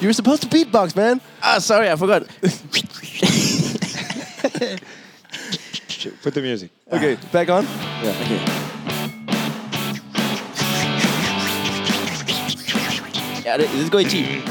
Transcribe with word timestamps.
You 0.00 0.08
were 0.08 0.14
supposed 0.14 0.42
to 0.42 0.48
beatbox, 0.48 0.96
man. 0.96 1.20
Ah, 1.42 1.58
sorry, 1.58 1.90
I 1.90 1.96
forgot. 1.96 2.22
Put 6.22 6.34
the 6.34 6.40
music. 6.40 6.70
Okay, 6.90 7.18
back 7.30 7.50
on. 7.50 7.64
Yeah. 7.64 8.14
Okay. 8.22 8.40
Yeah, 13.44 13.56
this 13.58 13.74
is 13.74 13.90
going 13.90 14.08
cheap. 14.08 14.42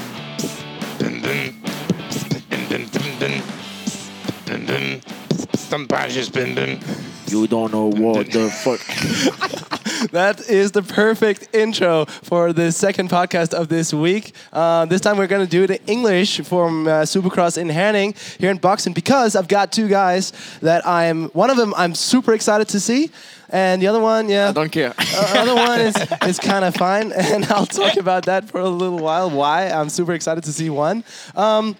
You 7.31 7.47
don't 7.47 7.71
know 7.71 7.87
what 7.91 8.31
the 8.31 8.49
fuck. 8.49 8.81
That 10.11 10.49
is 10.49 10.71
the 10.71 10.81
perfect 10.81 11.53
intro 11.53 12.05
for 12.05 12.53
the 12.53 12.71
second 12.71 13.09
podcast 13.09 13.53
of 13.53 13.67
this 13.67 13.93
week. 13.93 14.33
Uh, 14.51 14.85
this 14.85 15.01
time 15.01 15.17
we're 15.17 15.27
going 15.27 15.45
to 15.45 15.49
do 15.49 15.63
it 15.63 15.69
in 15.69 15.79
English 15.87 16.39
from 16.41 16.87
uh, 16.87 17.01
Supercross 17.01 17.57
in 17.57 17.69
Herning 17.69 18.15
here 18.39 18.49
in 18.49 18.57
Boxen 18.57 18.93
because 18.93 19.35
I've 19.35 19.47
got 19.47 19.71
two 19.71 19.87
guys 19.87 20.31
that 20.61 20.87
I'm, 20.87 21.25
one 21.29 21.49
of 21.49 21.57
them 21.57 21.73
I'm 21.75 21.93
super 21.95 22.33
excited 22.33 22.69
to 22.69 22.79
see, 22.79 23.11
and 23.49 23.81
the 23.81 23.87
other 23.87 23.99
one, 23.99 24.29
yeah. 24.29 24.49
I 24.49 24.51
don't 24.53 24.71
care. 24.71 24.93
Uh, 24.97 25.33
other 25.37 25.55
one 25.55 25.81
is, 25.81 25.95
is 26.25 26.39
kind 26.39 26.63
of 26.63 26.75
fine, 26.75 27.11
and 27.15 27.45
I'll 27.45 27.65
talk 27.65 27.97
about 27.97 28.25
that 28.25 28.49
for 28.49 28.61
a 28.61 28.69
little 28.69 28.99
while. 28.99 29.29
Why 29.29 29.69
I'm 29.69 29.89
super 29.89 30.13
excited 30.13 30.43
to 30.45 30.53
see 30.53 30.69
one. 30.69 31.03
Um, 31.35 31.75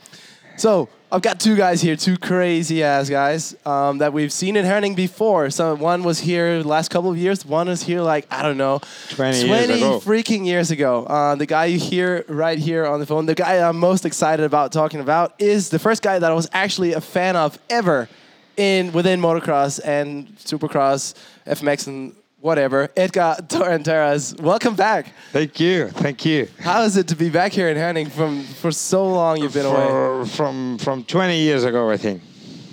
so 0.57 0.89
I've 1.11 1.23
got 1.23 1.39
two 1.39 1.55
guys 1.55 1.81
here, 1.81 1.95
two 1.95 2.17
crazy 2.17 2.83
ass 2.83 3.09
guys 3.09 3.55
um, 3.65 3.97
that 3.97 4.13
we've 4.13 4.31
seen 4.31 4.55
in 4.55 4.63
Herning 4.63 4.95
before. 4.95 5.49
So 5.49 5.73
one 5.73 6.03
was 6.03 6.19
here 6.19 6.61
last 6.61 6.91
couple 6.91 7.09
of 7.09 7.17
years. 7.17 7.43
One 7.43 7.67
was 7.67 7.81
here 7.81 8.01
like 8.01 8.27
I 8.29 8.43
don't 8.43 8.57
know, 8.57 8.79
20 9.09 9.47
years 9.47 9.69
ago. 9.69 9.99
freaking 9.99 10.45
years 10.45 10.69
ago. 10.69 11.05
Uh, 11.05 11.33
the 11.33 11.47
guy 11.47 11.65
you 11.65 11.79
hear 11.79 12.25
right 12.27 12.59
here 12.59 12.85
on 12.85 12.99
the 12.99 13.07
phone, 13.07 13.25
the 13.25 13.33
guy 13.33 13.57
I'm 13.67 13.79
most 13.79 14.05
excited 14.05 14.45
about 14.45 14.71
talking 14.71 14.99
about 14.99 15.33
is 15.39 15.69
the 15.69 15.79
first 15.79 16.03
guy 16.03 16.19
that 16.19 16.29
I 16.29 16.35
was 16.35 16.47
actually 16.53 16.93
a 16.93 17.01
fan 17.01 17.35
of 17.35 17.57
ever 17.71 18.07
in 18.55 18.91
within 18.91 19.19
motocross 19.19 19.79
and 19.83 20.27
supercross, 20.37 21.15
FMX 21.47 21.87
and 21.87 22.15
whatever. 22.41 22.89
Edgar 22.95 23.35
Torronteras, 23.41 24.39
welcome 24.41 24.75
back. 24.75 25.13
Thank 25.31 25.59
you. 25.59 25.89
Thank 25.89 26.25
you. 26.25 26.47
How 26.59 26.83
is 26.83 26.97
it 26.97 27.07
to 27.09 27.15
be 27.15 27.29
back 27.29 27.51
here 27.51 27.69
in 27.69 27.77
Herning 27.77 28.09
from 28.09 28.43
for 28.43 28.71
so 28.71 29.07
long 29.07 29.37
you've 29.41 29.53
been 29.53 29.65
away? 29.65 30.27
From 30.29 30.77
from 30.77 31.03
20 31.03 31.37
years 31.37 31.63
ago, 31.63 31.89
I 31.89 31.97
think, 31.97 32.21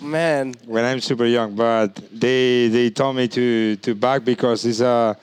Man, 0.01 0.55
when 0.67 0.85
I'm 0.85 1.01
super 1.01 1.25
young. 1.27 1.57
But 1.57 1.97
they 2.13 2.69
they 2.69 2.91
told 2.91 3.17
me 3.17 3.27
to 3.29 3.77
to 3.77 3.95
back 3.95 4.25
because 4.25 4.65
it's 4.65 4.81
a, 4.81 5.17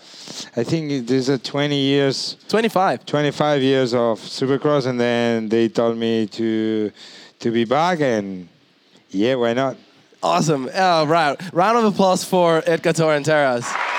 I 0.58 0.64
think 0.64 1.08
there's 1.08 1.30
a 1.30 1.38
20 1.38 1.76
years, 1.76 2.36
25. 2.50 3.06
25 3.06 3.62
years 3.62 3.94
of 3.94 4.20
Supercross, 4.20 4.86
and 4.88 5.00
then 5.00 5.48
they 5.48 5.70
told 5.70 5.98
me 5.98 6.28
to 6.28 6.92
to 7.40 7.52
be 7.52 7.64
back, 7.66 8.02
and 8.02 8.50
yeah, 9.10 9.36
why 9.36 9.54
not? 9.54 9.78
Awesome. 10.22 10.68
Right. 10.68 11.36
Round 11.54 11.78
of 11.78 11.86
applause 11.86 12.24
for 12.24 12.62
Edgar 12.66 12.94
Torronteras. 12.94 13.93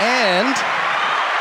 And 0.00 0.56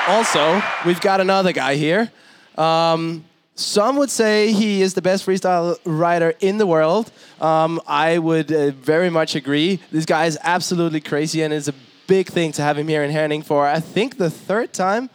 also, 0.07 0.61
we've 0.85 0.99
got 0.99 1.21
another 1.21 1.53
guy 1.53 1.75
here. 1.75 2.11
Um, 2.57 3.23
some 3.55 3.95
would 3.97 4.09
say 4.09 4.51
he 4.51 4.81
is 4.81 4.93
the 4.93 5.01
best 5.01 5.25
freestyle 5.25 5.77
rider 5.85 6.33
in 6.41 6.57
the 6.57 6.67
world. 6.67 7.11
Um, 7.39 7.81
I 7.87 8.17
would 8.17 8.51
uh, 8.51 8.71
very 8.71 9.09
much 9.09 9.35
agree. 9.35 9.79
This 9.91 10.05
guy 10.05 10.25
is 10.25 10.37
absolutely 10.43 10.99
crazy, 10.99 11.41
and 11.41 11.53
it's 11.53 11.69
a 11.69 11.75
big 12.07 12.27
thing 12.27 12.51
to 12.53 12.61
have 12.61 12.77
him 12.77 12.87
here 12.87 13.03
in 13.03 13.11
Herning 13.11 13.43
for, 13.43 13.65
I 13.65 13.79
think, 13.79 14.17
the 14.17 14.29
third 14.29 14.73
time. 14.73 15.09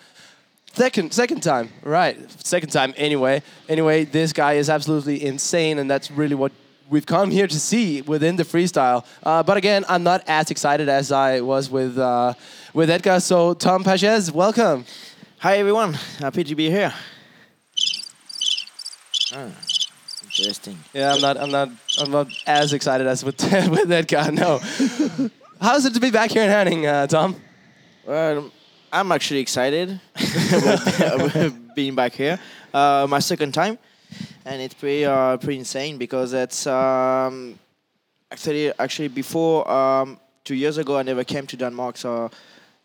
Second, 0.72 1.12
second 1.12 1.42
time, 1.42 1.70
right? 1.82 2.16
Second 2.44 2.70
time, 2.70 2.94
anyway. 2.96 3.42
Anyway, 3.68 4.04
this 4.04 4.32
guy 4.32 4.54
is 4.54 4.70
absolutely 4.70 5.24
insane, 5.24 5.78
and 5.78 5.90
that's 5.90 6.10
really 6.10 6.34
what 6.34 6.52
we've 6.90 7.06
come 7.06 7.30
here 7.30 7.46
to 7.46 7.60
see 7.60 8.02
within 8.02 8.36
the 8.36 8.44
freestyle. 8.44 9.04
Uh, 9.22 9.42
but 9.42 9.56
again, 9.56 9.84
I'm 9.88 10.02
not 10.02 10.22
as 10.26 10.50
excited 10.50 10.88
as 10.88 11.12
I 11.12 11.40
was 11.40 11.70
with 11.70 11.98
uh, 11.98 12.34
with 12.72 12.90
Edgar. 12.90 13.20
So, 13.20 13.54
Tom 13.54 13.84
Pages, 13.84 14.30
welcome. 14.32 14.84
Hi 15.38 15.58
everyone, 15.58 15.94
happy 16.18 16.44
to 16.44 16.54
be 16.54 16.70
here. 16.70 16.92
Ah, 19.32 19.50
interesting. 20.22 20.78
Yeah, 20.92 21.14
I'm 21.14 21.20
not, 21.20 21.36
I'm 21.36 21.50
not, 21.50 21.68
I'm 22.00 22.10
not 22.10 22.28
as 22.46 22.72
excited 22.72 23.06
as 23.06 23.24
with 23.24 23.42
with 23.70 23.90
Edgar. 23.90 24.30
No. 24.32 24.60
How's 25.60 25.86
it 25.86 25.94
to 25.94 26.00
be 26.00 26.10
back 26.10 26.30
here 26.30 26.42
in 26.42 26.50
Herning, 26.50 26.86
uh, 26.86 27.06
Tom? 27.06 27.36
Well, 28.06 28.50
I'm 28.92 29.10
actually 29.12 29.40
excited 29.40 30.00
being 31.74 31.94
back 31.94 32.12
here. 32.12 32.38
Uh, 32.72 33.06
my 33.08 33.18
second 33.18 33.52
time, 33.52 33.78
and 34.44 34.62
it's 34.62 34.74
pretty 34.74 35.04
uh, 35.04 35.36
pretty 35.36 35.58
insane 35.58 35.98
because 35.98 36.32
it's 36.32 36.66
um, 36.66 37.58
actually 38.30 38.72
actually 38.78 39.08
before 39.08 39.68
um, 39.70 40.18
two 40.44 40.54
years 40.54 40.78
ago 40.78 40.98
I 40.98 41.02
never 41.02 41.24
came 41.24 41.46
to 41.46 41.56
Denmark, 41.56 41.96
so 41.96 42.30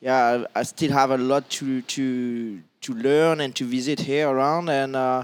yeah, 0.02 0.44
I, 0.56 0.60
I 0.60 0.64
still 0.64 0.92
have 0.92 1.12
a 1.12 1.18
lot 1.18 1.50
to 1.50 1.82
to 1.82 2.60
to 2.82 2.94
learn 2.94 3.42
and 3.42 3.54
to 3.56 3.66
visit 3.66 4.00
here 4.00 4.30
around, 4.30 4.70
and 4.70 4.96
uh, 4.96 5.24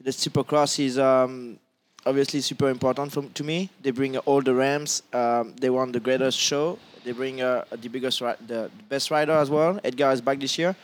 the 0.00 0.10
Supercross 0.10 0.78
is. 0.78 0.98
Um, 0.98 1.58
Obviously, 2.06 2.42
super 2.42 2.68
important 2.68 3.10
for, 3.12 3.22
to 3.22 3.42
me. 3.42 3.70
They 3.80 3.90
bring 3.90 4.18
all 4.18 4.42
the 4.42 4.52
Rams. 4.52 5.02
Um, 5.10 5.54
they 5.58 5.70
want 5.70 5.94
the 5.94 6.00
greatest 6.00 6.38
show. 6.38 6.78
They 7.02 7.12
bring 7.12 7.40
uh, 7.40 7.64
the 7.70 7.88
biggest, 7.88 8.20
ri- 8.20 8.36
the 8.46 8.70
best 8.90 9.10
rider 9.10 9.32
as 9.32 9.48
well. 9.48 9.80
Edgar 9.82 10.12
is 10.12 10.20
back 10.20 10.38
this 10.38 10.58
year, 10.58 10.76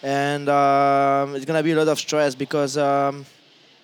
and 0.00 0.48
um, 0.48 1.34
it's 1.34 1.44
gonna 1.44 1.60
be 1.60 1.72
a 1.72 1.76
lot 1.76 1.88
of 1.88 1.98
stress 1.98 2.36
because 2.36 2.76
um, 2.78 3.26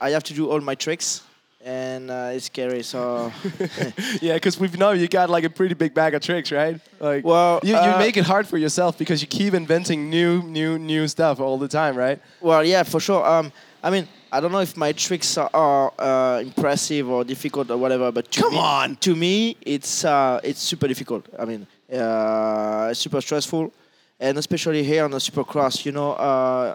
I 0.00 0.10
have 0.10 0.22
to 0.24 0.34
do 0.34 0.48
all 0.50 0.60
my 0.60 0.74
tricks, 0.74 1.22
and 1.64 2.10
uh, 2.10 2.30
it's 2.34 2.46
scary. 2.46 2.82
So 2.82 3.32
yeah, 4.20 4.34
because 4.34 4.58
we 4.58 4.68
know 4.68 4.92
you 4.92 5.08
got 5.08 5.28
like 5.30 5.44
a 5.44 5.50
pretty 5.50 5.74
big 5.74 5.92
bag 5.94 6.14
of 6.14 6.22
tricks, 6.22 6.50
right? 6.52 6.80
Like, 6.98 7.24
Well, 7.24 7.60
you, 7.62 7.74
you 7.74 7.78
uh, 7.78 7.98
make 7.98 8.16
it 8.16 8.24
hard 8.24 8.46
for 8.46 8.58
yourself 8.58 8.96
because 8.98 9.20
you 9.20 9.28
keep 9.28 9.54
inventing 9.54 10.08
new, 10.10 10.42
new, 10.42 10.78
new 10.78 11.06
stuff 11.08 11.40
all 11.40 11.58
the 11.58 11.68
time, 11.68 11.96
right? 11.96 12.18
Well, 12.40 12.64
yeah, 12.64 12.82
for 12.82 13.00
sure. 13.00 13.24
Um, 13.26 13.52
I 13.82 13.90
mean, 13.90 14.06
I 14.32 14.40
don't 14.40 14.52
know 14.52 14.60
if 14.60 14.76
my 14.76 14.92
tricks 14.92 15.36
are, 15.38 15.50
are 15.52 15.92
uh, 15.98 16.40
impressive 16.40 17.08
or 17.08 17.24
difficult 17.24 17.70
or 17.70 17.76
whatever, 17.76 18.12
but 18.12 18.30
to 18.32 18.40
Come 18.40 18.52
me, 18.52 18.58
on. 18.58 18.96
to 18.96 19.14
me, 19.16 19.56
it's 19.62 20.04
uh, 20.04 20.40
it's 20.42 20.60
super 20.62 20.86
difficult. 20.88 21.26
I 21.38 21.44
mean, 21.44 21.66
uh, 21.92 22.94
super 22.94 23.20
stressful, 23.20 23.72
and 24.20 24.38
especially 24.38 24.82
here 24.84 25.04
on 25.04 25.10
the 25.10 25.18
Supercross, 25.18 25.84
you 25.84 25.92
know, 25.92 26.12
uh, 26.12 26.74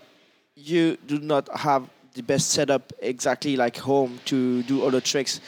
you 0.55 0.97
do 1.07 1.19
not 1.19 1.47
have 1.57 1.87
the 2.15 2.23
best 2.23 2.49
setup 2.49 2.93
exactly 2.99 3.55
like 3.55 3.77
home 3.77 4.19
to 4.25 4.63
do 4.63 4.81
all 4.81 4.89
the 4.89 5.01
tricks, 5.01 5.39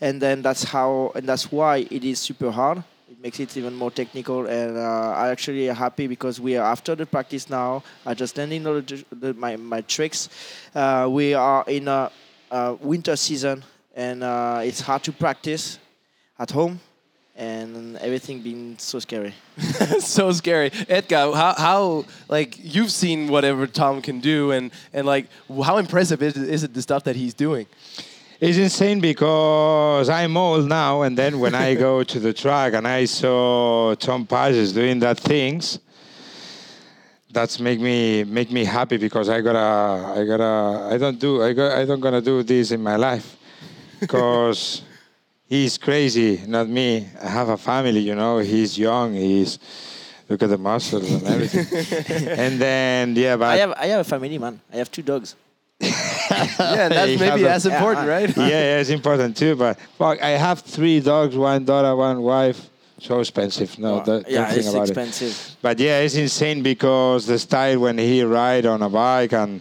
and 0.00 0.22
then 0.22 0.40
that's 0.40 0.64
how 0.64 1.12
and 1.14 1.28
that's 1.28 1.52
why 1.52 1.86
it 1.90 2.04
is 2.04 2.18
super 2.18 2.50
hard. 2.50 2.82
It 3.10 3.20
makes 3.20 3.40
it 3.40 3.56
even 3.56 3.74
more 3.74 3.90
technical, 3.90 4.46
and 4.46 4.78
uh, 4.78 5.10
I 5.16 5.28
actually 5.30 5.66
happy 5.66 6.06
because 6.06 6.40
we 6.40 6.56
are 6.56 6.64
after 6.64 6.94
the 6.94 7.04
practice 7.04 7.50
now. 7.50 7.82
I 8.06 8.14
just 8.14 8.38
landing 8.38 8.66
all 8.66 8.80
the, 8.80 9.04
the, 9.10 9.34
my 9.34 9.56
my 9.56 9.82
tricks. 9.82 10.28
Uh, 10.74 11.08
we 11.10 11.34
are 11.34 11.64
in 11.66 11.88
a, 11.88 12.10
a 12.50 12.74
winter 12.74 13.16
season, 13.16 13.64
and 13.94 14.22
uh, 14.22 14.60
it's 14.64 14.80
hard 14.80 15.02
to 15.04 15.12
practice 15.12 15.78
at 16.38 16.50
home, 16.50 16.80
and 17.62 17.96
everything 17.98 18.42
being 18.42 18.76
so 18.78 18.98
scary. 18.98 19.34
so 20.00 20.32
scary. 20.32 20.70
Edgar, 20.88 21.32
how, 21.32 21.54
how 21.56 22.04
like 22.28 22.56
you've 22.62 22.90
seen 22.90 23.28
whatever 23.28 23.66
Tom 23.66 24.02
can 24.02 24.20
do, 24.20 24.50
and 24.50 24.70
and 24.92 25.06
like 25.06 25.26
how 25.64 25.78
impressive 25.78 26.22
is, 26.22 26.36
is 26.36 26.64
it 26.64 26.74
the 26.74 26.82
stuff 26.82 27.04
that 27.04 27.16
he's 27.16 27.34
doing? 27.34 27.66
It's 28.40 28.58
insane 28.58 29.00
because 29.00 30.08
I'm 30.08 30.36
old 30.36 30.68
now, 30.68 31.02
and 31.02 31.16
then 31.16 31.38
when 31.38 31.54
I 31.54 31.74
go 31.74 32.02
to 32.12 32.18
the 32.18 32.32
track 32.32 32.74
and 32.74 32.88
I 32.88 33.04
saw 33.04 33.94
Tom 33.94 34.26
Pages 34.26 34.72
doing 34.72 34.98
that 34.98 35.18
things, 35.18 35.78
that's 37.30 37.58
make 37.60 37.80
me 37.80 38.24
make 38.24 38.50
me 38.50 38.64
happy 38.64 38.98
because 38.98 39.28
I 39.28 39.40
gotta 39.40 40.20
I 40.20 40.24
gotta 40.24 40.94
I 40.94 40.98
don't 40.98 41.18
do 41.18 41.42
I 41.42 41.52
got 41.52 41.78
I 41.78 41.84
don't 41.84 42.00
gonna 42.00 42.20
do 42.20 42.42
this 42.42 42.72
in 42.72 42.82
my 42.82 42.96
life 42.96 43.36
because 44.00 44.82
he's 45.52 45.76
crazy, 45.76 46.40
not 46.46 46.66
me. 46.68 46.88
I 47.22 47.28
have 47.28 47.48
a 47.50 47.56
family, 47.70 48.00
you 48.00 48.14
know. 48.14 48.38
He's 48.38 48.78
young. 48.78 49.12
He's 49.14 49.58
look 50.28 50.42
at 50.42 50.48
the 50.48 50.56
muscles 50.70 51.10
and 51.12 51.22
everything. 51.34 51.66
and 52.42 52.52
then 52.60 53.14
yeah, 53.16 53.36
but 53.36 53.48
I 53.48 53.56
have 53.64 53.72
I 53.84 53.86
have 53.92 54.00
a 54.06 54.08
family, 54.14 54.38
man. 54.38 54.54
I 54.72 54.76
have 54.76 54.90
two 54.90 55.02
dogs. 55.02 55.36
Yeah, 55.80 56.88
that's 56.88 57.20
maybe 57.22 57.42
have 57.42 57.42
as 57.58 57.66
a- 57.66 57.72
important, 57.74 58.08
right? 58.08 58.30
yeah, 58.36 58.48
yeah, 58.48 58.80
it's 58.80 58.90
important 58.90 59.36
too. 59.36 59.54
But 59.56 59.78
well, 59.98 60.16
I 60.22 60.30
have 60.46 60.60
three 60.60 61.00
dogs, 61.00 61.36
one 61.36 61.64
daughter, 61.64 61.94
one 61.96 62.22
wife. 62.22 62.60
So 62.98 63.18
expensive. 63.18 63.70
No, 63.80 63.94
Well, 63.96 64.04
don't, 64.04 64.28
yeah, 64.28 64.46
think 64.46 64.58
it's 64.60 64.68
about 64.72 64.88
expensive. 64.88 65.32
it. 65.34 65.56
But 65.60 65.76
yeah, 65.80 66.04
it's 66.04 66.14
insane 66.14 66.62
because 66.62 67.26
the 67.26 67.36
style 67.38 67.80
when 67.80 67.98
he 67.98 68.22
ride 68.22 68.64
on 68.64 68.80
a 68.80 68.88
bike 68.88 69.32
and 69.32 69.60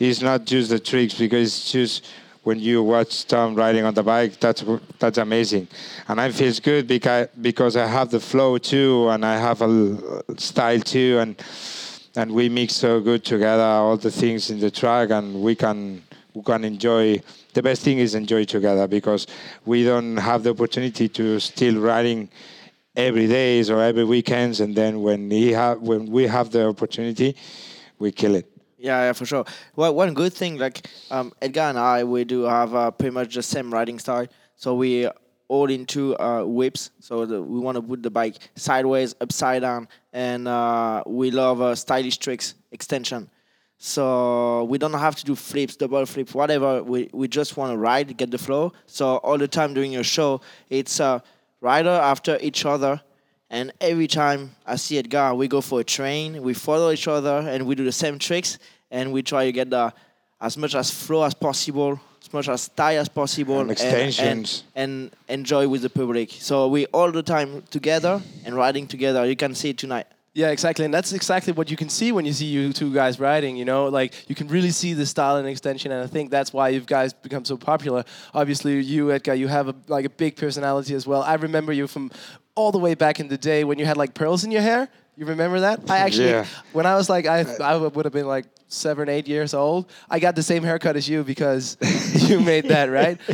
it's 0.00 0.20
not 0.20 0.44
just 0.52 0.70
the 0.70 0.80
tricks 0.80 1.14
because 1.14 1.46
it's 1.56 1.70
just 1.70 2.04
when 2.42 2.58
you 2.58 2.82
watch 2.82 3.26
Tom 3.26 3.54
riding 3.54 3.84
on 3.84 3.94
the 3.94 4.02
bike, 4.02 4.38
that's 4.40 4.64
that's 4.98 5.18
amazing, 5.18 5.68
and 6.08 6.20
I 6.20 6.30
feel 6.30 6.52
good 6.62 6.86
because 6.86 7.28
because 7.40 7.76
I 7.76 7.86
have 7.86 8.10
the 8.10 8.20
flow 8.20 8.58
too 8.58 9.08
and 9.10 9.24
I 9.24 9.36
have 9.38 9.62
a 9.62 10.22
style 10.38 10.80
too 10.80 11.18
and 11.20 11.36
and 12.16 12.30
we 12.30 12.48
mix 12.48 12.74
so 12.74 13.00
good 13.00 13.24
together 13.24 13.62
all 13.62 13.96
the 13.96 14.10
things 14.10 14.50
in 14.50 14.60
the 14.60 14.70
track, 14.70 15.10
and 15.10 15.42
we 15.42 15.54
can 15.54 16.02
we 16.34 16.42
can 16.42 16.64
enjoy. 16.64 17.20
The 17.54 17.62
best 17.62 17.82
thing 17.82 17.98
is 17.98 18.14
enjoy 18.14 18.44
together 18.44 18.86
because 18.86 19.26
we 19.64 19.84
don't 19.84 20.16
have 20.16 20.42
the 20.42 20.50
opportunity 20.50 21.08
to 21.10 21.38
still 21.38 21.80
riding 21.80 22.30
every 22.96 23.26
days 23.26 23.70
or 23.70 23.82
every 23.82 24.04
weekends, 24.04 24.60
and 24.60 24.74
then 24.74 25.02
when 25.02 25.30
he 25.30 25.52
have 25.52 25.80
when 25.80 26.06
we 26.06 26.26
have 26.26 26.50
the 26.50 26.66
opportunity, 26.66 27.36
we 27.98 28.12
kill 28.12 28.34
it. 28.34 28.51
Yeah, 28.82 28.98
yeah, 29.04 29.12
for 29.12 29.24
sure. 29.26 29.44
Well, 29.76 29.94
one 29.94 30.12
good 30.12 30.32
thing, 30.32 30.58
like 30.58 30.88
um, 31.12 31.32
Edgar 31.40 31.60
and 31.70 31.78
I, 31.78 32.02
we 32.02 32.24
do 32.24 32.42
have 32.42 32.74
uh, 32.74 32.90
pretty 32.90 33.14
much 33.14 33.32
the 33.36 33.42
same 33.42 33.72
riding 33.72 34.00
style. 34.00 34.26
So 34.56 34.74
we 34.74 35.08
all 35.46 35.70
into 35.70 36.16
uh, 36.18 36.42
whips. 36.44 36.90
So 36.98 37.24
the, 37.24 37.40
we 37.40 37.60
want 37.60 37.76
to 37.76 37.82
put 37.82 38.02
the 38.02 38.10
bike 38.10 38.38
sideways, 38.56 39.14
upside 39.20 39.62
down, 39.62 39.86
and 40.12 40.48
uh, 40.48 41.04
we 41.06 41.30
love 41.30 41.60
uh, 41.60 41.76
stylish 41.76 42.18
tricks, 42.18 42.56
extension. 42.72 43.30
So 43.78 44.64
we 44.64 44.78
don't 44.78 44.92
have 44.94 45.14
to 45.14 45.24
do 45.24 45.36
flips, 45.36 45.76
double 45.76 46.04
flips, 46.04 46.34
whatever. 46.34 46.82
We 46.82 47.08
we 47.12 47.28
just 47.28 47.56
want 47.56 47.72
to 47.72 47.78
ride, 47.78 48.16
get 48.16 48.32
the 48.32 48.38
flow. 48.38 48.72
So 48.86 49.18
all 49.18 49.38
the 49.38 49.48
time 49.48 49.74
during 49.74 49.92
your 49.92 50.04
show, 50.04 50.40
it's 50.70 50.98
uh, 50.98 51.20
rider 51.60 51.90
after 51.90 52.36
each 52.40 52.66
other. 52.66 53.00
And 53.52 53.70
every 53.82 54.06
time 54.06 54.56
I 54.66 54.76
see 54.76 54.98
Edgar, 54.98 55.34
we 55.34 55.46
go 55.46 55.60
for 55.60 55.80
a 55.80 55.84
train, 55.84 56.42
we 56.42 56.54
follow 56.54 56.90
each 56.90 57.06
other, 57.06 57.36
and 57.46 57.66
we 57.66 57.74
do 57.74 57.84
the 57.84 57.92
same 57.92 58.18
tricks, 58.18 58.58
and 58.90 59.12
we 59.12 59.22
try 59.22 59.44
to 59.44 59.52
get 59.52 59.68
the 59.68 59.92
as 60.40 60.56
much 60.56 60.74
as 60.74 60.90
flow 60.90 61.22
as 61.22 61.34
possible, 61.34 62.00
as 62.20 62.32
much 62.32 62.48
as 62.48 62.62
style 62.62 62.98
as 62.98 63.08
possible, 63.08 63.60
And 63.60 63.70
extensions. 63.70 64.64
and, 64.74 65.12
and 65.28 65.40
enjoy 65.40 65.68
with 65.68 65.82
the 65.82 65.90
public. 65.90 66.30
So 66.32 66.66
we 66.66 66.86
all 66.86 67.12
the 67.12 67.22
time 67.22 67.62
together 67.70 68.20
and 68.44 68.56
riding 68.56 68.86
together. 68.88 69.24
You 69.26 69.36
can 69.36 69.54
see 69.54 69.70
it 69.70 69.78
tonight. 69.78 70.06
Yeah, 70.34 70.48
exactly, 70.48 70.86
and 70.86 70.94
that's 70.94 71.12
exactly 71.12 71.52
what 71.52 71.70
you 71.70 71.76
can 71.76 71.90
see 71.90 72.10
when 72.10 72.24
you 72.24 72.32
see 72.32 72.46
you 72.46 72.72
two 72.72 72.90
guys 72.94 73.20
riding. 73.20 73.54
You 73.54 73.66
know, 73.66 73.88
like 73.88 74.14
you 74.30 74.34
can 74.34 74.48
really 74.48 74.70
see 74.70 74.94
the 74.94 75.04
style 75.04 75.36
and 75.36 75.46
extension, 75.46 75.92
and 75.92 76.02
I 76.02 76.06
think 76.06 76.30
that's 76.30 76.54
why 76.54 76.70
you 76.70 76.80
guys 76.80 77.12
become 77.12 77.44
so 77.44 77.58
popular. 77.58 78.02
Obviously, 78.32 78.80
you 78.80 79.12
Edgar, 79.12 79.34
you 79.34 79.46
have 79.48 79.68
a, 79.68 79.74
like 79.88 80.06
a 80.06 80.10
big 80.10 80.36
personality 80.36 80.94
as 80.94 81.06
well. 81.06 81.22
I 81.22 81.34
remember 81.34 81.70
you 81.74 81.86
from 81.86 82.10
all 82.54 82.72
the 82.72 82.78
way 82.78 82.94
back 82.94 83.20
in 83.20 83.28
the 83.28 83.38
day 83.38 83.64
when 83.64 83.78
you 83.78 83.86
had 83.86 83.96
like 83.96 84.14
pearls 84.14 84.44
in 84.44 84.50
your 84.50 84.62
hair. 84.62 84.88
You 85.16 85.26
remember 85.26 85.60
that? 85.60 85.90
I 85.90 85.98
actually, 85.98 86.30
Yeah. 86.30 86.46
when 86.72 86.86
I 86.86 86.96
was 86.96 87.10
like, 87.10 87.26
I, 87.26 87.44
I 87.62 87.76
would 87.76 88.04
have 88.06 88.14
been 88.14 88.26
like 88.26 88.46
seven, 88.68 89.10
eight 89.10 89.28
years 89.28 89.52
old. 89.52 89.90
I 90.08 90.18
got 90.18 90.34
the 90.36 90.42
same 90.42 90.62
haircut 90.62 90.96
as 90.96 91.06
you 91.06 91.22
because 91.22 91.76
you 92.30 92.40
made 92.40 92.68
that, 92.68 92.90
right? 92.90 93.18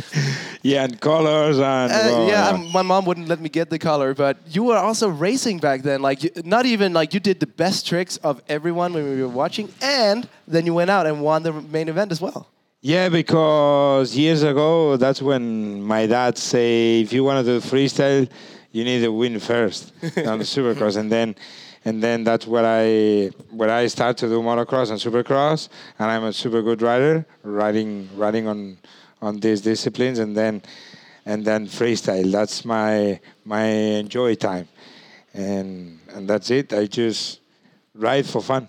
Yeah, 0.61 0.83
and 0.83 0.99
colors 0.99 1.57
and 1.57 1.89
Uh, 1.89 1.95
well, 1.95 2.27
yeah, 2.27 2.49
um, 2.49 2.69
my 2.73 2.81
mom 2.81 3.05
wouldn't 3.05 3.29
let 3.29 3.39
me 3.39 3.47
get 3.47 3.69
the 3.69 3.79
color, 3.79 4.13
but 4.13 4.35
you 4.51 4.63
were 4.65 4.75
also 4.75 5.07
racing 5.07 5.59
back 5.59 5.83
then. 5.83 6.01
Like, 6.01 6.21
you, 6.21 6.31
not 6.43 6.65
even 6.65 6.91
like 6.91 7.13
you 7.13 7.21
did 7.21 7.39
the 7.39 7.47
best 7.47 7.87
tricks 7.87 8.17
of 8.17 8.41
everyone 8.49 8.91
when 8.91 9.05
we 9.09 9.21
were 9.21 9.29
watching, 9.29 9.69
and 9.81 10.27
then 10.49 10.65
you 10.65 10.73
went 10.73 10.89
out 10.89 11.07
and 11.07 11.21
won 11.21 11.43
the 11.43 11.53
main 11.53 11.87
event 11.87 12.11
as 12.11 12.19
well. 12.19 12.49
Yeah, 12.81 13.07
because 13.07 14.17
years 14.17 14.43
ago, 14.43 14.97
that's 14.97 15.21
when 15.21 15.81
my 15.81 16.05
dad 16.07 16.37
say, 16.37 16.99
if 16.99 17.13
you 17.13 17.23
want 17.23 17.45
to 17.45 17.59
do 17.59 17.65
freestyle, 17.65 18.27
you 18.71 18.83
need 18.83 19.01
to 19.01 19.11
win 19.11 19.39
first 19.39 19.93
on 20.03 20.39
the 20.39 20.45
supercross, 20.45 20.97
and 20.97 21.11
then, 21.11 21.35
and 21.85 22.03
then 22.03 22.23
that's 22.23 22.45
where 22.45 22.65
I 22.65 23.29
where 23.51 23.69
I 23.69 23.87
start 23.87 24.17
to 24.17 24.27
do 24.27 24.41
motocross 24.41 24.91
and 24.91 24.99
supercross, 24.99 25.69
and 25.97 26.11
I'm 26.11 26.23
a 26.25 26.33
super 26.33 26.61
good 26.61 26.81
rider, 26.81 27.25
riding 27.43 28.09
riding 28.15 28.47
on 28.47 28.77
on 29.21 29.39
these 29.39 29.61
disciplines, 29.61 30.19
and 30.19 30.35
then 30.35 30.61
and 31.25 31.43
then 31.45 31.67
freestyle. 31.67 32.31
That's 32.31 32.65
my 32.65 33.19
my 33.45 33.65
enjoy 33.65 34.35
time, 34.35 34.67
and 35.33 35.99
and 36.13 36.27
that's 36.29 36.51
it. 36.51 36.73
I 36.73 36.85
just 36.85 37.39
ride 37.95 38.25
for 38.25 38.41
fun. 38.41 38.67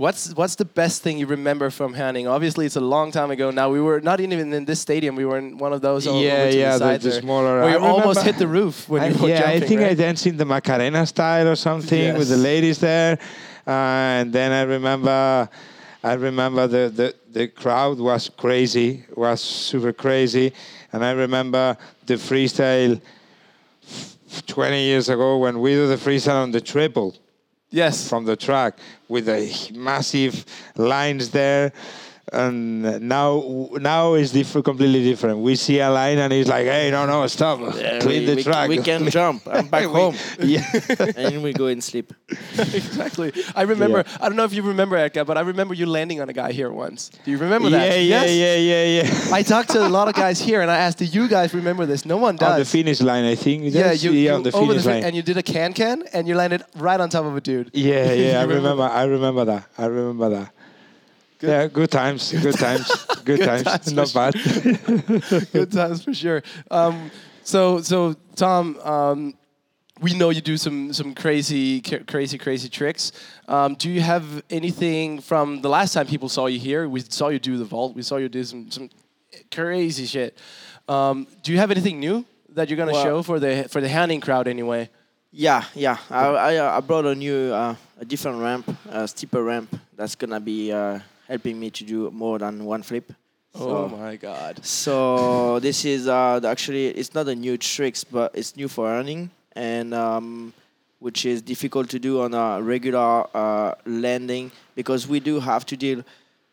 What's 0.00 0.32
what's 0.32 0.54
the 0.54 0.64
best 0.64 1.02
thing 1.02 1.18
you 1.18 1.26
remember 1.26 1.68
from 1.68 1.92
Herning? 1.92 2.26
Obviously, 2.26 2.64
it's 2.64 2.76
a 2.76 2.80
long 2.80 3.12
time 3.12 3.30
ago 3.30 3.50
now. 3.50 3.68
We 3.68 3.82
were 3.82 4.00
not 4.00 4.18
even 4.18 4.50
in 4.50 4.64
this 4.64 4.80
stadium. 4.80 5.14
We 5.14 5.26
were 5.26 5.36
in 5.36 5.58
one 5.58 5.74
of 5.74 5.82
those. 5.82 6.06
Yeah, 6.06 6.48
yeah, 6.48 6.78
the, 6.78 6.96
the- 6.96 7.20
smaller- 7.20 7.60
Where 7.60 7.72
you 7.72 7.84
almost 7.84 8.22
hit 8.22 8.38
the 8.38 8.46
roof 8.58 8.88
when 8.88 9.02
I- 9.02 9.08
you 9.08 9.18
were 9.20 9.28
yeah, 9.28 9.40
jumping. 9.42 9.62
I 9.62 9.66
think 9.66 9.80
I 9.82 9.92
danced 9.92 10.26
in 10.26 10.38
the 10.38 10.46
Macarena 10.46 11.04
style 11.04 11.48
or 11.48 11.54
something 11.54 12.16
with 12.16 12.30
the 12.30 12.38
ladies 12.38 12.78
there, 12.78 13.18
uh, 13.66 14.20
and 14.20 14.32
then 14.32 14.52
I 14.52 14.62
remember, 14.62 15.46
I 16.02 16.12
remember 16.14 16.66
the, 16.66 16.88
the 16.88 17.14
the 17.30 17.48
crowd 17.48 17.98
was 17.98 18.30
crazy, 18.30 19.04
was 19.14 19.42
super 19.42 19.92
crazy, 19.92 20.54
and 20.94 21.04
I 21.04 21.10
remember 21.10 21.76
the 22.06 22.14
freestyle. 22.14 22.98
f- 23.86 24.16
20 24.46 24.80
years 24.82 25.08
ago 25.10 25.36
when 25.38 25.60
we 25.60 25.74
do 25.74 25.86
the 25.88 25.96
freestyle 25.96 26.42
on 26.42 26.52
the 26.52 26.60
triple 26.60 27.14
Yes. 27.70 28.08
from 28.08 28.24
the 28.24 28.36
track 28.36 28.78
with 29.08 29.26
the 29.26 29.70
massive 29.74 30.44
lines 30.76 31.30
there 31.30 31.72
and 32.32 32.82
now 33.08 33.68
now 33.80 34.14
it's 34.14 34.30
different 34.30 34.64
completely 34.64 35.02
different 35.02 35.38
we 35.38 35.56
see 35.56 35.80
a 35.80 35.90
line 35.90 36.18
and 36.18 36.32
it's 36.32 36.48
like 36.48 36.64
hey 36.66 36.88
no 36.90 37.04
no 37.06 37.26
stop 37.26 37.58
clean 37.58 38.06
we, 38.06 38.24
the 38.26 38.34
we, 38.36 38.42
track 38.42 38.68
We 38.68 38.78
can 38.78 39.10
jump. 39.10 39.42
I'm 39.50 39.66
back 39.68 39.84
home. 39.98 40.14
yeah 40.38 40.64
and 41.16 41.42
we 41.42 41.52
go 41.52 41.66
and 41.66 41.82
sleep. 41.82 42.12
exactly. 42.58 43.32
I 43.56 43.62
remember. 43.62 44.04
I 44.20 44.28
don't 44.28 44.36
know 44.36 44.44
if 44.44 44.54
you 44.54 44.62
remember 44.62 44.96
Edgar, 44.96 45.24
but 45.24 45.36
I 45.36 45.40
remember 45.40 45.74
you 45.74 45.86
landing 45.86 46.20
on 46.20 46.28
a 46.28 46.32
guy 46.32 46.52
here 46.52 46.70
once. 46.70 47.10
Do 47.24 47.30
you 47.30 47.38
remember 47.38 47.68
that? 47.70 47.88
yeah 47.88 47.94
yeah 47.96 48.24
Yes? 48.24 48.30
yeah 48.30 48.56
yeah 48.56 49.02
yeah 49.02 49.34
I 49.38 49.42
talked 49.42 49.70
to 49.70 49.84
a 49.86 49.88
lot 49.88 50.06
of 50.08 50.14
guys 50.14 50.40
here, 50.40 50.60
and 50.60 50.70
I 50.70 50.76
asked, 50.76 50.98
"Do 50.98 51.04
you 51.06 51.26
guys 51.28 51.52
remember 51.54 51.84
this?" 51.86 52.04
No 52.04 52.16
one 52.16 52.36
does. 52.36 52.52
on 52.52 52.58
the 52.58 52.64
finish 52.64 53.00
line 53.00 53.24
I 53.24 53.34
think 53.34 53.64
yeah, 53.74 53.92
you, 53.92 54.12
yeah 54.12 54.34
on 54.34 54.42
the 54.42 54.52
finish 54.52 54.82
fin- 54.84 54.92
line 54.92 55.04
and 55.04 55.16
you 55.16 55.22
did 55.22 55.36
a 55.36 55.42
can 55.42 55.72
can, 55.72 56.04
and 56.12 56.28
you 56.28 56.34
landed 56.36 56.62
right 56.76 57.00
on 57.00 57.08
top 57.08 57.24
of 57.24 57.34
a 57.36 57.40
dude. 57.40 57.70
yeah 57.72 58.12
yeah 58.12 58.40
I 58.40 58.44
remember 58.44 58.84
I 58.84 59.04
remember 59.04 59.44
that 59.46 59.66
I 59.78 59.86
remember 59.86 60.28
that 60.30 60.52
Good. 61.40 61.48
yeah 61.50 61.66
good 61.68 61.90
times 61.90 62.32
good 62.32 62.54
times 62.58 62.86
good, 63.24 63.38
Good 63.40 63.44
times, 63.46 63.62
times, 63.64 63.92
not 63.98 64.08
for 64.08 64.14
bad 64.32 64.34
Good 65.52 65.72
times 65.72 66.04
for 66.04 66.12
sure. 66.14 66.42
Um, 66.70 67.10
so, 67.42 67.80
so 67.80 68.14
Tom, 68.36 68.78
um, 68.84 69.34
we 70.00 70.14
know 70.14 70.30
you 70.30 70.40
do 70.40 70.56
some 70.56 70.92
some 70.92 71.14
crazy, 71.14 71.80
ca- 71.80 72.04
crazy, 72.06 72.38
crazy 72.38 72.68
tricks. 72.68 73.12
Um, 73.48 73.74
do 73.74 73.90
you 73.90 74.00
have 74.00 74.42
anything 74.50 75.20
from 75.20 75.60
the 75.60 75.68
last 75.68 75.92
time 75.94 76.06
people 76.06 76.28
saw 76.28 76.46
you 76.46 76.58
here? 76.58 76.88
We 76.88 77.00
saw 77.00 77.28
you 77.28 77.38
do 77.38 77.56
the 77.58 77.64
vault. 77.64 77.94
We 77.94 78.02
saw 78.02 78.16
you 78.16 78.28
do 78.28 78.44
some 78.44 78.70
some 78.70 78.88
crazy 79.50 80.06
shit. 80.06 80.36
Um, 80.88 81.26
do 81.42 81.52
you 81.52 81.58
have 81.58 81.70
anything 81.70 82.00
new 82.00 82.24
that 82.54 82.68
you're 82.68 82.76
gonna 82.78 82.92
Well- 82.92 83.04
show 83.04 83.22
for 83.22 83.38
the 83.40 83.66
for 83.68 83.80
the 83.80 83.88
Herning 83.88 84.20
crowd 84.20 84.46
anyway? 84.48 84.88
Yeah, 85.32 85.64
yeah. 85.74 85.98
I 86.10 86.24
I, 86.26 86.56
uh, 86.56 86.76
I 86.78 86.80
brought 86.80 87.04
a 87.06 87.14
new, 87.14 87.52
uh, 87.52 87.74
a 88.00 88.04
different 88.04 88.40
ramp, 88.40 88.66
a 88.90 89.06
steeper 89.06 89.42
ramp. 89.44 89.68
That's 89.96 90.14
gonna 90.16 90.40
be 90.40 90.72
uh, 90.72 90.98
helping 91.30 91.58
me 91.58 91.70
to 91.70 91.84
do 91.84 92.10
more 92.10 92.38
than 92.38 92.64
one 92.64 92.82
flip. 92.82 93.12
oh 93.54 93.88
my 93.88 94.16
god! 94.16 94.64
So 94.64 95.58
this 95.60 95.84
is 95.84 96.06
uh, 96.06 96.40
actually 96.44 96.88
it's 96.88 97.14
not 97.14 97.26
a 97.28 97.34
new 97.34 97.56
tricks, 97.56 98.04
but 98.04 98.32
it's 98.34 98.56
new 98.56 98.68
for 98.68 98.88
earning, 98.88 99.30
and 99.54 99.94
um, 99.94 100.52
which 100.98 101.24
is 101.24 101.42
difficult 101.42 101.88
to 101.90 101.98
do 101.98 102.20
on 102.22 102.34
a 102.34 102.62
regular 102.62 103.26
uh, 103.34 103.74
landing 103.86 104.52
because 104.74 105.08
we 105.08 105.18
do 105.20 105.40
have 105.40 105.64
to 105.66 105.76
deal. 105.76 106.04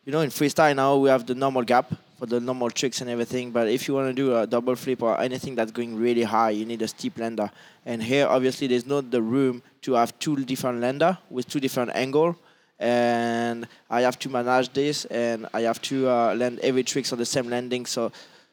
You 0.05 0.11
know, 0.13 0.21
in 0.21 0.29
freestyle 0.29 0.75
now 0.75 0.95
we 0.95 1.09
have 1.09 1.25
the 1.25 1.35
normal 1.35 1.63
gap 1.63 1.91
for 2.17 2.25
the 2.25 2.39
normal 2.39 2.71
tricks 2.71 3.01
and 3.01 3.09
everything. 3.09 3.51
But 3.51 3.67
if 3.67 3.87
you 3.87 3.93
want 3.93 4.07
to 4.07 4.13
do 4.13 4.35
a 4.35 4.47
double 4.47 4.75
flip 4.75 5.03
or 5.03 5.19
anything 5.19 5.53
that's 5.55 5.71
going 5.71 5.95
really 5.95 6.23
high, 6.23 6.51
you 6.51 6.65
need 6.65 6.81
a 6.81 6.87
steep 6.87 7.19
lander. 7.19 7.49
And 7.85 8.01
here, 8.01 8.25
obviously, 8.27 8.67
there's 8.67 8.85
not 8.85 9.11
the 9.11 9.21
room 9.21 9.61
to 9.83 9.93
have 9.93 10.17
two 10.19 10.35
different 10.45 10.81
lander 10.81 11.17
with 11.29 11.47
two 11.47 11.59
different 11.59 11.91
angle. 11.93 12.35
And 12.79 13.67
I 13.89 14.01
have 14.01 14.19
to 14.19 14.29
manage 14.29 14.71
this, 14.73 15.05
and 15.05 15.47
I 15.53 15.61
have 15.61 15.81
to 15.83 16.07
uh, 16.09 16.35
land 16.35 16.59
every 16.61 16.83
tricks 16.83 17.11
on 17.11 17.17
the 17.17 17.25
same 17.25 17.49
landing. 17.49 17.85
So, 17.87 18.11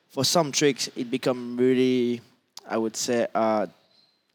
for 0.09 0.25
some 0.25 0.51
tricks, 0.53 0.89
it 0.97 1.11
become 1.11 1.57
really, 1.59 2.21
I 2.69 2.79
would 2.79 2.97
say, 2.97 3.27
uh, 3.35 3.67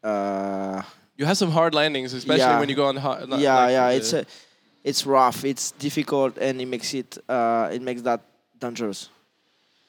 uh, 0.04 0.82
You 1.16 1.26
have 1.26 1.36
some 1.36 1.50
hard 1.50 1.74
landings, 1.74 2.12
especially 2.14 2.38
Yeah. 2.40 2.60
when 2.60 2.68
you 2.68 2.76
go 2.76 2.86
on. 2.86 2.96
Hard, 2.96 3.28
yeah, 3.38 3.68
yeah. 3.68 3.88
It's 3.90 4.12
a, 4.12 4.24
it's 4.84 5.04
rough. 5.06 5.44
It's 5.44 5.72
difficult, 5.72 6.38
and 6.38 6.60
it 6.60 6.66
makes 6.66 6.94
it, 6.94 7.18
uh, 7.28 7.68
it 7.72 7.82
makes 7.82 8.02
that 8.02 8.20
dangerous. 8.58 9.08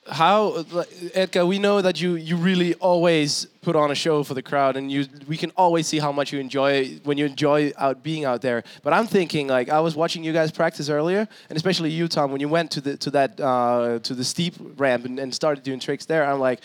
How 0.10 0.66
Edgar, 1.14 1.46
we 1.46 1.60
know 1.60 1.82
that 1.82 2.02
you 2.02 2.16
you 2.16 2.36
really 2.36 2.74
always 2.76 3.46
put 3.62 3.76
on 3.76 3.92
a 3.92 3.96
show 3.96 4.24
for 4.24 4.34
the 4.34 4.42
crowd, 4.42 4.76
and 4.76 4.92
you 4.92 5.06
we 5.28 5.38
can 5.38 5.52
always 5.52 5.86
see 5.86 6.00
how 6.00 6.12
much 6.12 6.34
you 6.34 6.40
enjoy 6.40 7.00
when 7.04 7.18
you 7.18 7.26
enjoy 7.26 7.72
out 7.78 8.02
being 8.02 8.26
out 8.26 8.42
there. 8.42 8.64
But 8.82 8.94
I'm 8.94 9.06
thinking 9.06 9.48
like 9.48 9.70
I 9.70 9.80
was 9.80 9.96
watching 9.96 10.24
you 10.24 10.34
guys 10.34 10.52
practice 10.52 10.90
earlier, 10.90 11.28
and 11.50 11.56
especially 11.56 11.92
you, 11.92 12.08
Tom, 12.08 12.32
when 12.32 12.42
you 12.42 12.50
went 12.50 12.72
to 12.72 12.82
the 12.82 12.98
to 12.98 13.12
that 13.12 13.40
uh, 13.40 14.00
to 14.00 14.16
the 14.16 14.24
steep 14.24 14.56
ramp 14.78 15.06
and, 15.06 15.20
and 15.20 15.34
started 15.34 15.64
doing 15.64 15.80
tricks 15.80 16.06
there. 16.06 16.26
I'm 16.26 16.40
like. 16.40 16.62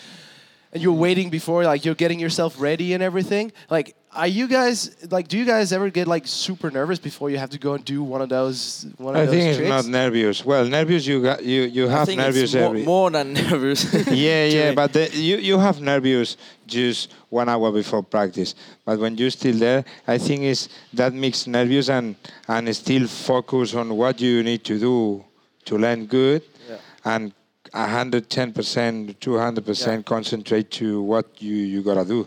And 0.73 0.83
you're 0.83 0.91
waiting 0.91 1.29
before, 1.29 1.63
like 1.63 1.85
you're 1.85 1.95
getting 1.95 2.19
yourself 2.19 2.59
ready 2.59 2.93
and 2.93 3.01
everything. 3.01 3.53
Like 3.69 3.95
are 4.17 4.27
you 4.27 4.47
guys 4.47 4.77
like? 5.11 5.27
Do 5.27 5.37
you 5.37 5.45
guys 5.45 5.71
ever 5.71 5.89
get 5.89 6.07
like 6.07 6.25
super 6.27 6.69
nervous 6.71 6.99
before 6.99 7.29
you 7.29 7.37
have 7.37 7.51
to 7.51 7.59
go 7.59 7.73
and 7.75 7.85
do 7.85 8.03
one 8.03 8.21
of 8.21 8.29
those? 8.29 8.85
One 8.97 9.15
of 9.15 9.21
I 9.21 9.25
those 9.25 9.33
think 9.35 9.45
it's 9.49 9.57
tricks? 9.57 9.69
not 9.69 9.85
nervous. 9.85 10.43
Well, 10.43 10.65
nervous 10.65 11.05
you 11.05 11.21
got 11.21 11.43
you 11.43 11.61
you 11.63 11.87
I 11.87 11.91
have 11.91 12.07
think 12.07 12.19
nervous 12.19 12.43
it's 12.43 12.53
more, 12.55 12.63
every. 12.65 12.83
more 12.83 13.11
than 13.11 13.33
nervous. 13.41 13.93
yeah, 14.09 14.45
yeah, 14.57 14.73
but 14.73 14.91
the, 14.93 15.09
you 15.15 15.37
you 15.37 15.59
have 15.59 15.79
nervous 15.79 16.35
just 16.65 17.13
one 17.29 17.47
hour 17.47 17.71
before 17.71 18.03
practice. 18.03 18.55
But 18.83 18.99
when 18.99 19.15
you're 19.17 19.29
still 19.31 19.55
there, 19.55 19.85
I 20.07 20.17
think 20.17 20.41
is 20.43 20.67
that 20.93 21.13
mix 21.13 21.45
nervous 21.47 21.87
and 21.89 22.15
and 22.47 22.75
still 22.75 23.07
focus 23.07 23.75
on 23.75 23.95
what 23.95 24.19
you 24.19 24.43
need 24.43 24.63
to 24.65 24.79
do 24.79 25.23
to 25.65 25.77
learn 25.77 26.05
good, 26.07 26.41
Yeah. 26.69 26.77
and 27.05 27.33
hundred 27.73 28.29
ten 28.29 28.51
percent, 28.53 29.19
two 29.21 29.37
hundred 29.37 29.65
percent 29.65 30.05
concentrate 30.05 30.71
to 30.79 31.01
what 31.03 31.25
you 31.41 31.55
you 31.55 31.83
gotta 31.83 32.05
do, 32.05 32.25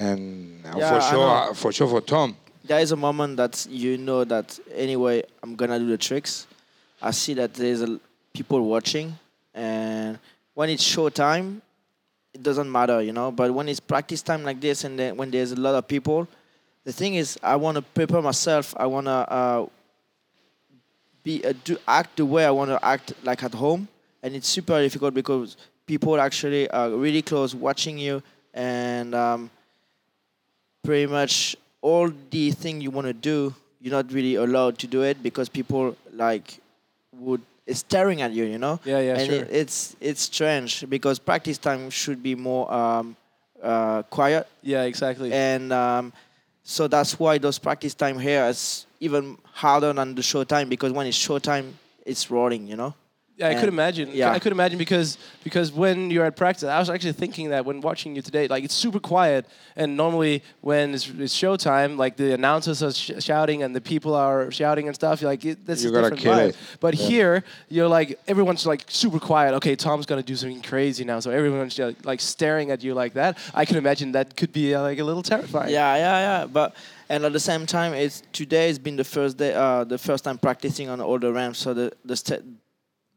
and 0.00 0.64
uh, 0.66 0.78
Yeah, 0.78 0.92
for 0.92 1.00
sure, 1.10 1.28
uh, 1.28 1.54
for 1.54 1.72
sure 1.72 1.88
for 1.88 2.00
Tom. 2.00 2.36
there 2.64 2.80
is 2.80 2.92
a 2.92 2.96
moment 2.96 3.36
that 3.36 3.66
you 3.68 3.98
know 3.98 4.24
that 4.24 4.58
anyway 4.74 5.22
I'm 5.42 5.54
gonna 5.56 5.78
do 5.78 5.86
the 5.86 5.98
tricks. 5.98 6.46
I 7.02 7.10
see 7.12 7.34
that 7.34 7.54
there's 7.54 7.82
a, 7.82 7.98
people 8.32 8.60
watching, 8.74 9.18
and 9.54 10.18
when 10.54 10.68
it's 10.70 10.82
show 10.82 11.08
time, 11.08 11.62
it 12.34 12.42
doesn't 12.42 12.70
matter, 12.70 13.00
you 13.02 13.12
know. 13.12 13.30
But 13.30 13.52
when 13.52 13.68
it's 13.68 13.80
practice 13.80 14.22
time 14.22 14.42
like 14.44 14.60
this, 14.60 14.84
and 14.84 14.98
then 14.98 15.16
when 15.16 15.30
there's 15.30 15.52
a 15.52 15.60
lot 15.66 15.74
of 15.74 15.88
people, 15.88 16.28
the 16.84 16.92
thing 16.92 17.14
is 17.14 17.38
I 17.42 17.56
want 17.56 17.76
to 17.76 17.82
prepare 17.82 18.22
myself. 18.22 18.74
I 18.76 18.86
want 18.86 19.06
to 19.06 19.10
uh, 19.40 19.66
be 21.22 21.44
uh, 21.44 21.52
do 21.64 21.76
act 21.86 22.16
the 22.16 22.26
way 22.26 22.44
I 22.46 22.50
want 22.50 22.70
to 22.70 22.78
act 22.84 23.12
like 23.22 23.42
at 23.42 23.54
home, 23.54 23.88
and 24.22 24.34
it's 24.34 24.48
super 24.48 24.80
difficult 24.80 25.12
because 25.14 25.56
people 25.86 26.20
actually 26.20 26.70
are 26.70 26.90
really 26.90 27.22
close 27.22 27.54
watching 27.54 27.98
you, 27.98 28.22
and 28.54 29.14
um, 29.14 29.50
pretty 30.82 31.06
much 31.06 31.56
all 31.82 32.10
the 32.30 32.50
thing 32.50 32.80
you 32.80 32.90
want 32.90 33.06
to 33.06 33.12
do, 33.12 33.54
you're 33.80 33.92
not 33.92 34.12
really 34.12 34.34
allowed 34.34 34.78
to 34.78 34.86
do 34.86 35.02
it 35.02 35.22
because 35.22 35.48
people 35.48 35.96
like 36.12 36.60
would 37.18 37.40
staring 37.72 38.20
at 38.22 38.32
you, 38.32 38.44
you 38.44 38.58
know. 38.58 38.80
Yeah, 38.84 39.00
yeah, 39.00 39.18
and 39.18 39.26
sure. 39.26 39.42
it, 39.42 39.48
it's 39.50 39.96
it's 40.00 40.22
strange 40.22 40.88
because 40.88 41.18
practice 41.18 41.58
time 41.58 41.90
should 41.90 42.22
be 42.22 42.34
more 42.34 42.72
um, 42.72 43.16
uh, 43.62 44.02
quiet 44.04 44.46
Yeah, 44.62 44.82
exactly. 44.84 45.32
and 45.32 45.72
um, 45.72 46.12
so 46.62 46.88
that's 46.88 47.18
why 47.18 47.38
those 47.38 47.58
practice 47.58 47.94
time 47.94 48.18
here 48.18 48.44
is 48.44 48.86
even 49.00 49.38
harder 49.52 49.92
than 49.92 50.14
the 50.14 50.22
show 50.22 50.44
time 50.44 50.68
because 50.68 50.92
when 50.92 51.06
it's 51.06 51.16
show 51.16 51.38
time, 51.38 51.78
it's 52.04 52.30
rolling, 52.30 52.66
you 52.66 52.76
know. 52.76 52.94
Yeah, 53.40 53.48
I 53.48 53.54
could 53.54 53.68
imagine. 53.70 54.10
yeah. 54.12 54.30
I 54.30 54.38
could 54.38 54.52
imagine 54.52 54.78
because 54.78 55.16
because 55.42 55.72
when 55.72 56.10
you're 56.10 56.26
at 56.26 56.36
practice, 56.36 56.64
I 56.64 56.78
was 56.78 56.90
actually 56.90 57.12
thinking 57.14 57.48
that 57.50 57.64
when 57.64 57.80
watching 57.80 58.14
you 58.14 58.22
today, 58.22 58.46
like 58.48 58.64
it's 58.64 58.74
super 58.74 59.00
quiet, 59.00 59.46
and 59.76 59.96
normally 59.96 60.42
when 60.60 60.94
it's, 60.94 61.08
it's 61.08 61.34
showtime, 61.34 61.96
like 61.96 62.16
the 62.16 62.34
announcers 62.34 62.82
are 62.82 62.92
sh- 62.92 63.12
shouting 63.18 63.62
and 63.62 63.74
the 63.74 63.80
people 63.80 64.14
are 64.14 64.50
shouting 64.50 64.86
and 64.88 64.94
stuff. 64.94 65.20
You're 65.22 65.30
Like 65.30 65.44
it, 65.44 65.64
that's 65.66 65.82
You 65.82 65.88
a 65.90 65.92
gotta 65.92 66.14
different 66.14 66.38
vibe. 66.38 66.48
it. 66.50 66.56
But 66.80 66.94
here, 66.94 67.42
you're 67.68 67.88
like 67.88 68.18
everyone's 68.28 68.66
like 68.66 68.84
super 68.88 69.18
quiet. 69.18 69.54
Okay, 69.54 69.74
Tom's 69.74 70.06
gonna 70.06 70.22
do 70.22 70.36
something 70.36 70.60
crazy 70.62 71.04
now, 71.04 71.18
so 71.20 71.30
everyone's 71.30 71.74
just, 71.74 72.04
like 72.04 72.20
staring 72.20 72.70
at 72.70 72.82
you 72.84 72.92
like 72.94 73.14
that. 73.14 73.38
I 73.54 73.64
can 73.64 73.76
imagine 73.78 74.12
that 74.12 74.36
could 74.36 74.52
be 74.52 74.74
uh, 74.74 74.82
like 74.82 74.98
a 74.98 75.04
little 75.04 75.22
terrifying. 75.22 75.70
Yeah, 75.72 75.96
yeah, 75.96 76.18
yeah. 76.40 76.46
But 76.46 76.74
and 77.08 77.24
at 77.24 77.32
the 77.32 77.40
same 77.40 77.64
time, 77.66 77.94
it's 77.94 78.22
today 78.32 78.66
has 78.68 78.78
been 78.78 78.96
the 78.96 79.04
first 79.04 79.36
day, 79.38 79.54
uh, 79.54 79.84
the 79.84 79.98
first 79.98 80.24
time 80.24 80.36
practicing 80.38 80.88
on 80.90 81.00
all 81.00 81.18
the 81.18 81.32
ramps. 81.32 81.58
So 81.58 81.72
the 81.74 81.92
the 82.04 82.16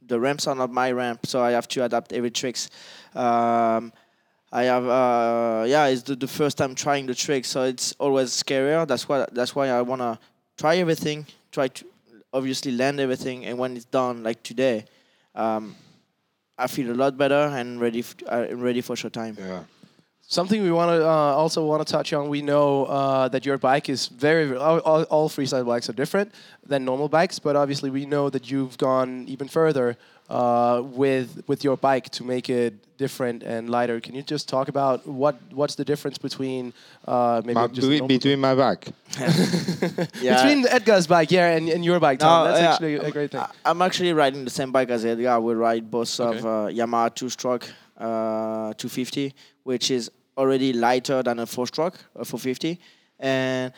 the 0.07 0.19
ramps 0.19 0.48
are 0.48 0.55
not 0.55 0.72
my 0.72 0.91
ramp, 0.91 1.25
so 1.25 1.41
I 1.41 1.51
have 1.51 1.67
to 1.69 1.83
adapt 1.83 2.13
every 2.13 2.31
tricks. 2.31 2.69
Um, 3.15 3.91
I 4.51 4.63
have 4.63 4.86
uh, 4.88 5.65
yeah, 5.67 5.88
it's 5.88 6.03
the, 6.03 6.15
the 6.15 6.27
first 6.27 6.57
time 6.57 6.75
trying 6.75 7.05
the 7.07 7.15
trick, 7.15 7.45
so 7.45 7.63
it's 7.63 7.93
always 8.00 8.29
scarier. 8.31 8.88
That's 8.88 9.07
why 9.10 9.25
that's 9.31 9.55
why 9.55 9.69
I 9.69 9.81
wanna 9.81 10.19
try 10.57 10.77
everything, 10.77 11.25
try 11.51 11.67
to 11.69 11.86
obviously 12.31 12.72
land 12.72 13.00
everything, 13.00 13.45
and 13.45 13.57
when 13.57 13.75
it's 13.75 13.86
done, 13.86 14.24
like 14.24 14.43
today, 14.43 14.86
um, 15.36 15.75
I 16.57 16.67
feel 16.67 16.91
a 16.91 16.93
lot 16.98 17.17
better 17.17 17.51
and 17.57 17.79
ready 17.81 18.00
f- 18.00 18.15
uh, 18.31 18.55
ready 18.55 18.81
for 18.81 18.95
showtime. 18.95 19.38
Yeah. 19.39 19.63
Something 20.27 20.63
we 20.63 20.72
want 20.72 20.89
to 20.89 21.06
uh, 21.06 21.10
also 21.12 21.65
want 21.65 21.86
to 21.86 21.92
touch 21.92 22.13
on. 22.13 22.30
We 22.30 22.42
know 22.42 22.86
uh, 22.86 23.27
that 23.27 23.46
your 23.46 23.58
bike 23.58 23.89
is 23.89 24.08
very, 24.08 24.46
very 24.46 24.58
all, 24.60 24.80
all, 24.80 25.03
all 25.03 25.30
freestyle 25.30 25.65
bikes 25.65 25.89
are 25.89 25.94
different 25.94 26.32
than 26.65 26.86
normal 26.86 27.10
bikes, 27.10 27.39
but 27.39 27.56
obviously 27.56 27.89
we 27.89 28.06
know 28.06 28.30
that 28.30 28.50
you've 28.50 28.77
gone 28.77 29.25
even 29.27 29.48
further 29.48 29.98
uh, 30.30 30.82
with 30.84 31.44
with 31.48 31.63
your 31.63 31.75
bike 31.77 32.10
to 32.12 32.24
make 32.24 32.50
it 32.50 32.74
different 32.98 33.44
and 33.44 33.70
lighter. 33.70 34.00
Can 34.00 34.15
you 34.15 34.24
just 34.24 34.48
talk 34.48 34.70
about 34.70 35.06
what 35.06 35.36
what's 35.51 35.75
the 35.75 35.84
difference 35.86 36.18
between 36.18 36.74
uh, 37.06 37.42
maybe 37.46 37.56
My- 37.56 37.68
just 37.68 37.88
a 37.88 38.08
between 38.08 38.39
my 38.39 38.56
back. 38.56 38.88
Yeah. 40.22 40.42
between 40.42 40.65
Edgar's 40.68 41.06
bike, 41.06 41.32
yeah, 41.32 41.56
and, 41.58 41.68
and 41.70 41.84
your 41.84 42.00
bike, 42.00 42.20
Tom? 42.20 42.46
No, 42.46 42.51
That's 42.51 42.62
yeah, 42.63 42.72
actually 42.72 42.96
a 42.96 43.12
great 43.12 43.32
thing. 43.32 43.42
I- 43.42 43.51
I'm 43.70 43.82
actually 43.82 44.13
riding 44.13 44.46
the 44.46 44.50
same 44.50 44.72
bike 44.72 44.89
as 44.89 45.03
Edgar. 45.06 45.39
We 45.42 45.53
ride 45.53 45.92
both 45.92 46.18
Okay. 46.20 46.39
of 46.39 46.46
uh, 46.46 46.50
Yamaha 46.72 47.13
two-stroke 47.13 47.68
uh, 47.98 48.74
250, 48.77 49.36
which 49.63 49.91
is 49.91 50.12
already 50.38 50.74
lighter 50.74 51.22
than 51.24 51.39
a 51.39 51.46
four-stroke, 51.46 51.96
a 52.15 52.25
450. 52.25 52.79
And 53.20 53.74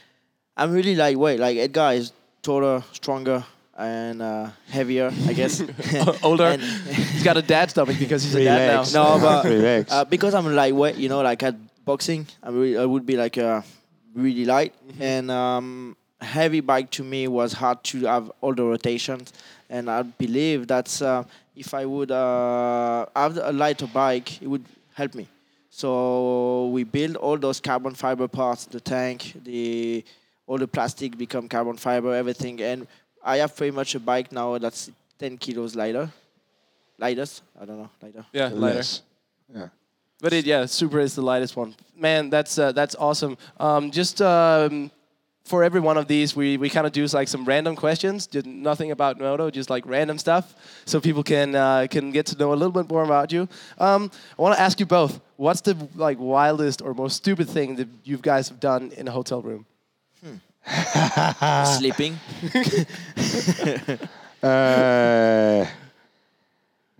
I'm 0.57 0.71
really 0.71 0.95
lightweight. 0.95 1.39
Like 1.39 1.57
Edgar 1.57 1.91
is 1.93 2.11
taller, 2.41 2.83
stronger, 2.93 3.43
and 3.77 4.21
uh, 4.21 4.49
heavier, 4.69 5.11
I 5.27 5.33
guess. 5.33 5.61
Older. 6.23 6.57
He's 6.57 7.23
got 7.23 7.37
a 7.37 7.41
dad 7.41 7.69
stomach 7.71 7.97
because 7.99 8.23
he's 8.23 8.35
a 8.35 8.43
dad 8.43 8.69
Relax. 8.69 8.93
now. 8.93 9.17
No, 9.17 9.21
but 9.21 9.45
Relax. 9.49 9.91
uh, 9.91 10.05
because 10.05 10.33
I'm 10.33 10.45
lightweight, 10.55 10.95
you 10.95 11.09
know, 11.09 11.21
like 11.21 11.43
at 11.43 11.55
boxing, 11.83 12.25
I, 12.41 12.49
really, 12.49 12.77
I 12.77 12.85
would 12.85 13.05
be 13.05 13.17
like 13.17 13.37
uh, 13.37 13.61
really 14.13 14.45
light. 14.45 14.73
And 14.99 15.29
um, 15.29 15.97
heavy 16.21 16.61
bike 16.61 16.89
to 16.91 17.03
me 17.03 17.27
was 17.27 17.53
hard 17.53 17.83
to 17.85 18.05
have 18.05 18.31
all 18.41 18.53
the 18.55 18.63
rotations. 18.63 19.33
And 19.69 19.89
I 19.89 20.03
believe 20.03 20.67
that's 20.67 21.01
uh, 21.01 21.23
if 21.55 21.73
I 21.73 21.85
would 21.85 22.11
uh, 22.11 23.05
have 23.15 23.37
a 23.37 23.51
lighter 23.51 23.87
bike, 23.87 24.41
it 24.41 24.47
would 24.47 24.63
help 24.93 25.15
me. 25.15 25.27
So 25.75 26.67
we 26.67 26.85
build 26.85 27.17
all 27.17 27.37
those 27.37 27.59
carbon 27.59 27.95
fiber 27.95 28.29
parts, 28.29 28.63
the 28.63 28.79
tank, 28.79 29.33
the 29.43 30.05
all 30.47 30.57
the 30.57 30.69
plastic 30.69 31.17
become 31.17 31.49
carbon 31.49 31.75
fiber, 31.75 32.15
everything. 32.15 32.61
And 32.61 32.87
I 33.21 33.37
have 33.37 33.57
pretty 33.57 33.75
much 33.75 33.93
a 33.93 33.99
bike 33.99 34.31
now 34.31 34.57
that's 34.57 34.89
10 35.19 35.37
kilos 35.37 35.75
lighter. 35.75 36.09
Lightest, 36.97 37.41
I 37.61 37.65
don't 37.65 37.77
know, 37.77 37.89
lighter. 38.01 38.25
Yeah, 38.31 38.47
lighter. 38.53 38.77
Less. 38.77 39.01
Yeah. 39.53 39.67
But 40.21 40.31
it, 40.31 40.45
yeah, 40.45 40.65
Super 40.65 41.01
is 41.01 41.13
the 41.13 41.21
lightest 41.21 41.57
one. 41.57 41.75
Man, 41.93 42.29
that's 42.29 42.57
uh, 42.57 42.71
that's 42.71 42.95
awesome. 42.95 43.37
Um, 43.59 43.91
just 43.91 44.21
um, 44.21 44.89
for 45.45 45.63
every 45.63 45.79
one 45.79 45.95
of 45.95 46.07
these, 46.07 46.35
we, 46.35 46.57
we 46.57 46.69
kind 46.69 46.87
of 46.87 46.91
do 46.91 47.05
like 47.05 47.27
some 47.27 47.45
random 47.45 47.75
questions, 47.75 48.25
did 48.27 48.45
nothing 48.47 48.89
about 48.91 49.19
Moto, 49.19 49.51
just 49.51 49.69
like 49.69 49.85
random 49.85 50.17
stuff, 50.17 50.55
so 50.85 50.99
people 50.99 51.23
can 51.23 51.53
uh, 51.55 51.87
can 51.89 52.11
get 52.11 52.25
to 52.27 52.35
know 52.37 52.51
a 52.51 52.57
little 52.57 52.71
bit 52.71 52.89
more 52.89 53.03
about 53.03 53.31
you. 53.31 53.47
Um, 53.77 54.09
I 54.37 54.41
want 54.41 54.55
to 54.57 54.61
ask 54.61 54.79
you 54.79 54.87
both: 54.87 55.19
What's 55.37 55.61
the 55.61 55.75
like 55.95 56.17
wildest 56.19 56.81
or 56.81 56.93
most 56.95 57.15
stupid 57.17 57.47
thing 57.47 57.75
that 57.75 57.87
you 58.03 58.17
guys 58.17 58.49
have 58.49 58.59
done 58.59 58.91
in 58.97 59.07
a 59.07 59.11
hotel 59.11 59.41
room? 59.41 59.65
Sleeping. 61.77 62.17
Uh, 64.43 65.65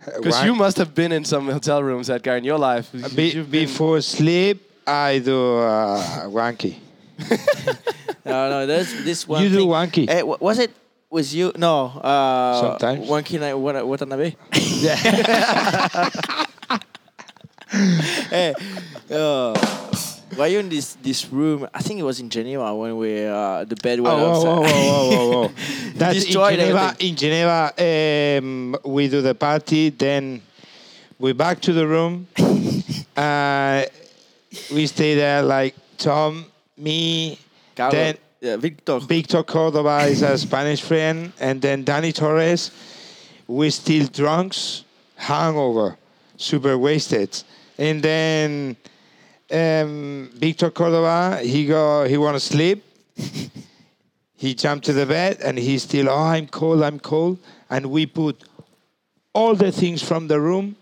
Because 0.04 0.36
one- 0.38 0.46
you 0.48 0.56
must 0.56 0.78
have 0.78 0.96
been 0.96 1.12
in 1.12 1.24
some 1.26 1.48
hotel 1.52 1.84
rooms, 1.84 2.10
Edgar, 2.10 2.38
in 2.38 2.44
your 2.44 2.58
life. 2.58 2.90
be- 3.16 3.42
before 3.44 4.02
sleep, 4.02 4.58
I 4.88 5.20
do 5.20 5.60
uh, 5.60 6.26
wanky. 6.30 6.76
No, 8.26 8.50
no, 8.50 8.66
there's 8.66 8.92
this 9.04 9.28
one. 9.28 9.44
You 9.44 9.50
do 9.50 9.58
thing. 9.60 9.68
wanky. 9.68 10.10
Eh, 10.10 10.22
wa- 10.24 10.38
was 10.42 10.58
it? 10.58 10.72
Was 11.12 11.34
you? 11.36 11.52
No. 11.58 11.86
Uh, 12.02 12.60
Sometimes. 12.60 13.08
Wanky 13.08 13.40
night. 13.40 13.54
What? 13.54 13.76
What 13.76 13.86
Watanabe. 14.02 14.34
Yeah. 14.82 14.96
hey, 18.30 18.54
uh, 19.12 19.54
were 20.38 20.48
you 20.48 20.60
in 20.60 20.70
this 20.70 20.96
this 21.02 21.30
room? 21.32 21.68
I 21.74 21.82
think 21.82 22.00
it 22.00 22.04
was 22.04 22.20
in 22.20 22.30
Geneva 22.30 22.74
when 22.76 22.98
we 22.98 23.26
uh, 23.26 23.64
the 23.66 23.76
bed 23.76 24.00
Oh, 24.00 24.04
went 24.04 24.18
whoa, 24.18 24.32
outside. 24.32 24.48
whoa, 24.48 24.62
whoa, 24.64 25.10
whoa, 25.10 25.30
whoa, 25.30 25.42
whoa. 25.48 25.52
That's 25.96 26.18
in 26.18 26.24
Destroyed 26.26 26.60
Geneva. 26.60 26.80
everything. 26.98 27.10
In 27.10 27.16
Geneva, 27.16 27.74
um, 27.78 28.76
we 28.84 29.08
do 29.08 29.22
the 29.22 29.36
party. 29.36 29.90
Then 29.90 30.42
we 31.20 31.34
back 31.34 31.62
to 31.62 31.74
the 31.74 31.86
room. 31.88 32.28
uh, 33.16 33.84
we 34.74 34.88
stay 34.88 35.16
there 35.16 35.42
like 35.44 35.76
Tom, 35.98 36.46
me, 36.78 37.40
then 37.76 38.18
yeah, 38.42 38.58
Victor. 38.58 39.00
Victor 39.00 39.44
Cordova 39.44 40.06
is 40.06 40.22
a 40.22 40.38
Spanish 40.38 40.82
friend, 40.82 41.34
and 41.40 41.62
then 41.62 41.84
Dany 41.84 42.14
Torres. 42.14 42.72
We 43.48 43.70
still 43.70 44.08
drunks, 44.08 44.84
hangover, 45.16 45.98
super 46.38 46.78
wasted, 46.78 47.44
and 47.78 48.02
then 48.02 48.78
um, 49.52 50.30
Victor 50.34 50.70
Cordova 50.72 51.40
he 51.44 51.66
go 51.66 52.06
he 52.06 52.18
want 52.18 52.36
to 52.36 52.40
sleep. 52.40 52.84
he 54.36 54.54
jumped 54.54 54.86
to 54.86 54.94
the 54.94 55.06
bed 55.06 55.38
and 55.42 55.58
he 55.58 55.78
still 55.80 56.10
oh 56.10 56.24
I'm 56.24 56.48
cold 56.48 56.84
I'm 56.84 57.00
cold, 57.00 57.40
and 57.70 57.88
we 57.88 58.06
put 58.06 58.44
all 59.34 59.56
the 59.56 59.72
things 59.72 60.02
from 60.02 60.28
the 60.28 60.40
room 60.40 60.76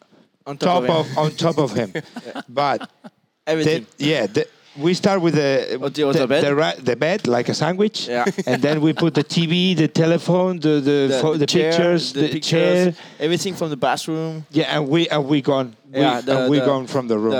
On 0.45 0.57
top 0.57 0.85
top 0.85 0.89
of 0.89 1.11
of 1.11 1.17
on 1.17 1.31
top 1.31 1.57
of 1.57 1.73
him, 1.73 1.93
but 2.49 2.89
Everything. 3.45 3.85
the, 3.97 4.05
yeah, 4.05 4.27
the, 4.27 4.47
we 4.77 4.93
start 4.93 5.21
with 5.21 5.35
the 5.35 5.77
Oh, 5.81 5.89
the- 5.89 6.19
the 6.19 6.27
bed? 6.27 6.43
the, 6.43 6.55
ra- 6.55 6.73
the 6.79 6.95
bed 6.95 7.27
like 7.27 7.47
a 7.49 7.53
sandwich. 7.53 8.07
Yeah. 8.07 8.25
and 8.47 8.61
then 8.61 8.81
we 8.81 8.93
put 8.93 9.13
the 9.13 9.23
TV, 9.23 9.75
the 9.75 9.87
telephone, 9.87 10.59
the 10.59 10.79
the, 10.81 11.35
The, 11.37 11.45
chair, 11.45 11.71
pictures, 11.71 12.13
the, 12.13 12.39
chair. 12.39 12.93
everything 13.19 13.53
from 13.55 13.69
the 13.69 13.77
bathroom. 13.77 14.45
Yeah, 14.51 14.75
and 14.75 14.87
we 14.89 15.07
and 15.09 15.25
we 15.27 15.41
gone. 15.41 15.75
We, 15.91 15.99
Yeah, 16.01 16.21
the- 16.21 16.39
and 16.41 16.49
we 16.51 16.59
gone 16.59 16.87
from 16.87 17.07
the 17.07 17.17
room. 17.19 17.33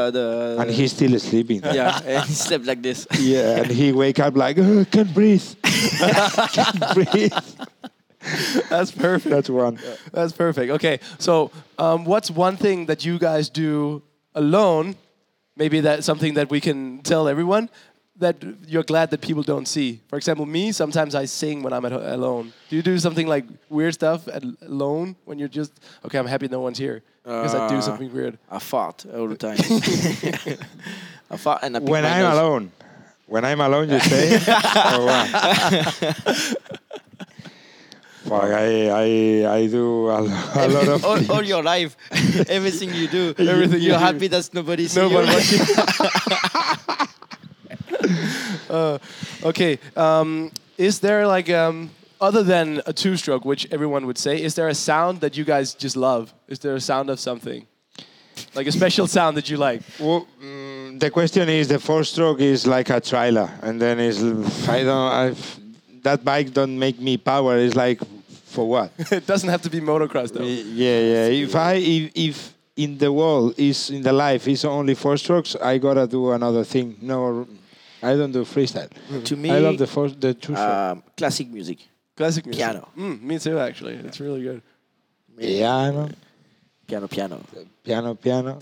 And 0.59 0.69
he's 0.69 0.91
still 0.93 1.17
sleeping. 1.19 1.61
yeah, 1.73 1.99
and 2.05 2.23
he 2.25 2.33
slept 2.33 2.65
like 2.65 2.81
this. 2.81 3.07
Yeah, 3.19 3.57
and 3.61 3.67
he 3.71 3.91
wake 3.91 4.19
up 4.19 4.35
like, 4.35 4.57
oh, 4.59 4.85
can't 4.91 5.11
breathe. 5.13 5.43
can't 5.63 6.79
breathe. 6.93 7.33
That's 8.69 8.91
perfect. 8.91 9.29
That's 9.35 9.49
one. 9.49 9.79
That's 10.11 10.31
perfect. 10.33 10.71
Okay, 10.71 10.99
so 11.19 11.51
um, 11.77 12.05
what's 12.05 12.31
one 12.31 12.55
thing 12.57 12.85
that 12.85 13.03
you 13.03 13.19
guys 13.19 13.49
do 13.49 14.01
alone? 14.35 14.95
Maybe 15.55 15.81
that's 15.81 16.05
something 16.05 16.33
that 16.35 16.49
we 16.49 16.59
can 16.59 17.01
tell 17.03 17.27
everyone 17.27 17.69
that 18.19 18.35
you're 18.67 18.83
glad 18.83 19.09
that 19.11 19.21
people 19.21 19.43
don't 19.43 19.67
see. 19.67 19.99
For 20.07 20.17
example, 20.17 20.45
me, 20.45 20.71
sometimes 20.71 21.15
I 21.15 21.25
sing 21.25 21.63
when 21.63 21.73
I'm 21.73 21.85
at 21.85 21.91
alone. 21.91 22.53
Do 22.69 22.75
you 22.75 22.81
do 22.81 22.97
something 22.99 23.27
like 23.27 23.45
weird 23.69 23.93
stuff 23.93 24.27
at 24.27 24.43
alone 24.61 25.15
when 25.25 25.39
you're 25.39 25.47
just 25.47 25.71
okay? 26.05 26.17
I'm 26.19 26.27
happy 26.27 26.47
no 26.47 26.59
one's 26.61 26.77
here 26.77 27.01
because 27.23 27.55
I 27.55 27.67
do 27.69 27.77
Uh, 27.77 27.81
something 27.81 28.13
weird. 28.13 28.37
I 28.51 28.59
fart 28.59 29.05
all 29.15 29.27
the 29.27 29.37
time. 29.37 29.57
I 31.31 31.37
fart 31.37 31.59
and 31.63 31.77
I 31.77 31.79
When 31.79 32.05
I'm 32.05 32.23
nose. 32.23 32.37
alone. 32.37 32.71
When 33.25 33.45
I'm 33.45 33.61
alone, 33.61 33.89
you 33.89 33.99
say? 33.99 34.37
or? 38.33 38.41
Fuck, 38.41 38.51
I, 38.51 38.89
I, 38.89 39.55
I 39.57 39.67
do 39.67 40.07
a, 40.09 40.21
a 40.21 40.67
lot 40.67 40.87
of 40.87 41.05
all, 41.05 41.31
all 41.31 41.43
your 41.43 41.63
life, 41.63 41.95
everything 42.49 42.93
you 42.93 43.07
do, 43.07 43.33
Everything 43.37 43.81
you 43.81 43.89
you're 43.89 43.99
do. 43.99 44.03
happy 44.05 44.27
that 44.27 44.49
nobody 44.53 44.87
sees 44.87 44.97
Nobody 44.97 45.27
you. 45.27 45.33
watching. 45.33 45.59
uh, 48.69 48.97
okay. 49.43 49.79
Um, 49.95 50.51
is 50.77 50.99
there 50.99 51.27
like 51.27 51.49
um, 51.49 51.89
other 52.19 52.43
than 52.43 52.81
a 52.85 52.93
two-stroke, 52.93 53.45
which 53.45 53.67
everyone 53.71 54.05
would 54.05 54.17
say, 54.17 54.41
is 54.41 54.55
there 54.55 54.67
a 54.67 54.75
sound 54.75 55.21
that 55.21 55.37
you 55.37 55.43
guys 55.43 55.73
just 55.73 55.95
love? 55.95 56.33
Is 56.47 56.59
there 56.59 56.75
a 56.75 56.81
sound 56.81 57.09
of 57.09 57.19
something, 57.19 57.65
like 58.55 58.67
a 58.67 58.71
special 58.71 59.07
sound 59.07 59.37
that 59.37 59.49
you 59.49 59.57
like? 59.57 59.81
Well, 59.99 60.27
mm, 60.41 60.99
the 60.99 61.09
question 61.11 61.49
is 61.49 61.67
the 61.67 61.79
four 61.79 62.03
stroke 62.03 62.39
is 62.39 62.65
like 62.65 62.89
a 62.89 62.99
trailer, 62.99 63.49
and 63.61 63.81
then 63.81 63.99
is 63.99 64.23
I 64.67 64.83
don't 64.83 65.11
I've, 65.11 65.59
that 66.03 66.23
bike 66.23 66.53
don't 66.53 66.77
make 66.77 66.99
me 66.99 67.17
power. 67.17 67.57
It's 67.57 67.75
like 67.75 68.01
for 68.53 68.67
what? 68.67 68.91
it 69.11 69.25
doesn't 69.25 69.49
have 69.49 69.61
to 69.63 69.69
be 69.69 69.79
motocross 69.79 70.31
though. 70.31 70.43
yeah, 70.43 70.99
yeah. 70.99 71.43
If 71.45 71.55
I 71.55 71.73
if, 71.73 72.11
if 72.15 72.53
in 72.75 72.97
the 72.97 73.11
world 73.11 73.53
is 73.57 73.89
in 73.89 74.01
the 74.01 74.13
life 74.13 74.47
is 74.47 74.65
only 74.65 74.95
four 74.95 75.17
strokes, 75.17 75.55
I 75.55 75.77
gotta 75.77 76.07
do 76.07 76.31
another 76.31 76.63
thing. 76.63 76.95
No, 77.01 77.47
I 78.01 78.15
don't 78.15 78.31
do 78.31 78.43
freestyle. 78.45 78.89
To 79.25 79.35
me, 79.35 79.49
I 79.49 79.59
love 79.59 79.77
the 79.77 79.87
four, 79.87 80.09
the 80.09 80.33
two 80.33 80.55
um, 80.55 81.03
classic 81.17 81.47
music. 81.49 81.79
Classic 82.15 82.45
music. 82.45 82.59
Piano. 82.59 82.89
Mm, 82.97 83.21
me 83.21 83.39
too, 83.39 83.57
actually. 83.57 83.95
It's 83.95 84.19
really 84.19 84.43
good. 84.43 84.61
piano, 85.37 86.09
Piano, 86.85 87.07
piano. 87.07 87.41
piano, 87.83 88.15
piano. 88.15 88.59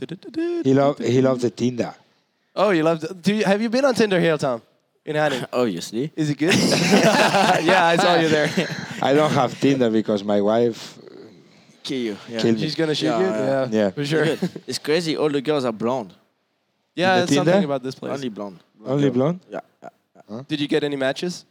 He 0.63 0.74
love 0.74 1.00
he 1.00 1.21
love 1.21 1.41
the 1.41 1.50
Tinder. 1.50 1.93
Oh, 2.55 2.69
you 2.71 2.83
love. 2.83 3.00
The, 3.01 3.13
do 3.13 3.33
you, 3.33 3.43
have 3.45 3.62
you 3.62 3.69
been 3.69 3.86
on 3.86 3.95
Tinder 3.95 4.19
here, 4.19 4.38
Tom? 4.38 4.62
In 5.03 5.15
Herning? 5.15 5.45
Obviously. 5.53 6.12
Is 6.15 6.29
it 6.29 6.38
good? 6.38 6.53
yeah, 6.53 7.86
I 7.86 7.98
saw 7.98 8.15
you 8.19 8.29
there. 8.29 8.50
I 9.10 9.13
don't 9.13 9.31
have 9.31 9.60
Tinder 9.60 9.89
because 9.89 10.24
my 10.24 10.41
wife. 10.41 10.98
Kill 11.84 11.98
you. 12.00 12.17
Yeah. 12.29 12.39
Kill 12.41 12.53
me. 12.53 12.60
She's 12.60 12.75
gonna 12.75 12.96
shoot 12.96 13.08
Yeah, 13.08 13.20
you. 13.20 13.25
yeah. 13.25 13.67
Yeah, 13.72 13.77
Yeah. 13.79 13.89
for 13.91 14.05
sure. 14.05 14.24
it's 14.67 14.79
crazy. 14.79 15.17
All 15.17 15.29
the 15.29 15.41
girls 15.41 15.65
are 15.65 15.72
blonde. 15.74 16.13
Yeah, 16.96 17.17
the 17.17 17.24
it's 17.24 17.34
something 17.36 17.53
Tinder? 17.53 17.65
about 17.65 17.84
this 17.84 17.96
place. 17.96 18.13
Only 18.13 18.29
blonde. 18.29 18.60
Only 18.86 19.10
blonde? 19.10 19.39
Yeah. 19.50 19.60
yeah. 19.81 20.41
Did 20.48 20.60
you 20.60 20.67
get 20.67 20.84
any 20.84 20.96
matches? 20.96 21.46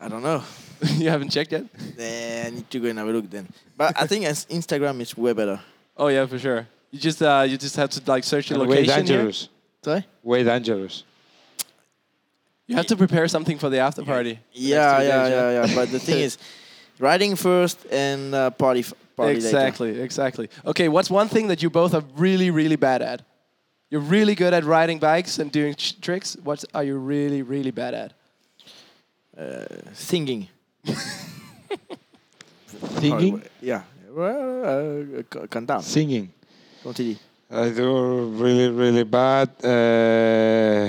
I 0.00 0.08
don't 0.08 0.22
know. 0.22 0.42
you 0.96 1.08
haven't 1.08 1.30
checked 1.30 1.52
yet? 1.52 1.64
Eh, 1.98 2.44
I 2.46 2.50
need 2.50 2.68
to 2.70 2.80
go 2.80 2.88
and 2.88 2.98
have 2.98 3.08
a 3.08 3.12
look 3.12 3.30
then. 3.30 3.48
But 3.76 3.94
I 4.00 4.06
think 4.06 4.24
as 4.26 4.44
Instagram 4.46 5.00
is 5.00 5.16
way 5.16 5.32
better. 5.32 5.60
Oh 5.96 6.08
yeah, 6.08 6.26
for 6.26 6.38
sure. 6.38 6.66
You 6.90 6.98
just 6.98 7.22
uh, 7.22 7.44
you 7.48 7.56
just 7.56 7.76
have 7.76 7.88
to 7.90 8.02
like 8.10 8.24
search 8.24 8.50
your 8.50 8.60
And 8.60 8.68
way 8.68 8.80
location. 8.80 9.06
here. 9.06 9.16
dangerous. 9.16 9.48
Sorry? 9.82 10.04
Way 10.22 10.42
dangerous. 10.44 11.04
You 12.66 12.76
have 12.76 12.86
to 12.86 12.96
prepare 12.96 13.28
something 13.28 13.58
for 13.58 13.68
the 13.68 13.78
after 13.78 14.02
party. 14.02 14.38
Yeah, 14.52 14.76
Next 14.78 15.02
two 15.02 15.06
yeah, 15.08 15.22
days, 15.22 15.30
yeah, 15.30 15.66
yeah. 15.66 15.74
But 15.74 15.90
the 15.90 15.98
thing 15.98 16.20
is, 16.20 16.38
riding 16.98 17.36
first 17.36 17.84
and 17.90 18.34
uh, 18.34 18.50
party, 18.50 18.80
f- 18.80 18.94
party 19.16 19.34
later. 19.34 19.46
Exactly, 19.46 20.00
exactly. 20.00 20.48
Okay, 20.64 20.88
what's 20.88 21.10
one 21.10 21.28
thing 21.28 21.48
that 21.48 21.62
you 21.62 21.68
both 21.70 21.92
are 21.94 22.02
really, 22.16 22.50
really 22.50 22.76
bad 22.76 23.02
at? 23.02 23.22
You're 23.90 24.00
really 24.00 24.34
good 24.34 24.54
at 24.54 24.64
riding 24.64 24.98
bikes 24.98 25.38
and 25.38 25.52
doing 25.52 25.74
ch- 25.74 26.00
tricks. 26.00 26.36
What 26.42 26.64
are 26.74 26.82
you 26.84 26.96
really, 26.96 27.42
really 27.42 27.70
bad 27.70 27.94
at? 27.94 28.12
Singing. 29.92 30.48
Singing? 33.00 33.42
Yeah. 33.60 33.82
Well, 34.10 34.64
uh, 34.64 35.22
c- 35.32 35.46
cantar. 35.48 35.82
Singing. 35.82 36.30
Comment 36.82 36.96
tu 36.96 37.02
dis? 37.04 37.18
I 37.50 37.70
do 37.70 38.26
really, 38.40 38.68
really 38.70 39.04
bad. 39.04 39.48
Uh, 39.62 40.88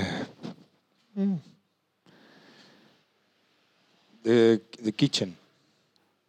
the 4.25 4.61
the 4.81 4.91
kitchen. 4.91 5.35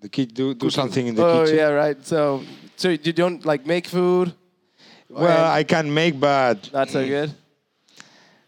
The 0.01 0.09
kid 0.09 0.35
do 0.35 0.55
do 0.55 0.71
something 0.71 1.07
in 1.07 1.15
the 1.15 1.25
oh 1.25 1.45
kitchen. 1.45 1.57
yeah, 1.57 1.71
right. 1.85 1.99
So, 2.07 2.43
so 2.77 2.89
you 2.91 3.13
don't 3.13 3.45
like 3.45 3.67
make 3.67 3.87
food? 3.89 4.33
Well, 5.09 5.51
I 5.61 5.65
can 5.65 5.93
make, 5.93 6.19
but 6.21 6.71
Not 6.73 6.91
so 6.91 7.05
good. 7.05 7.31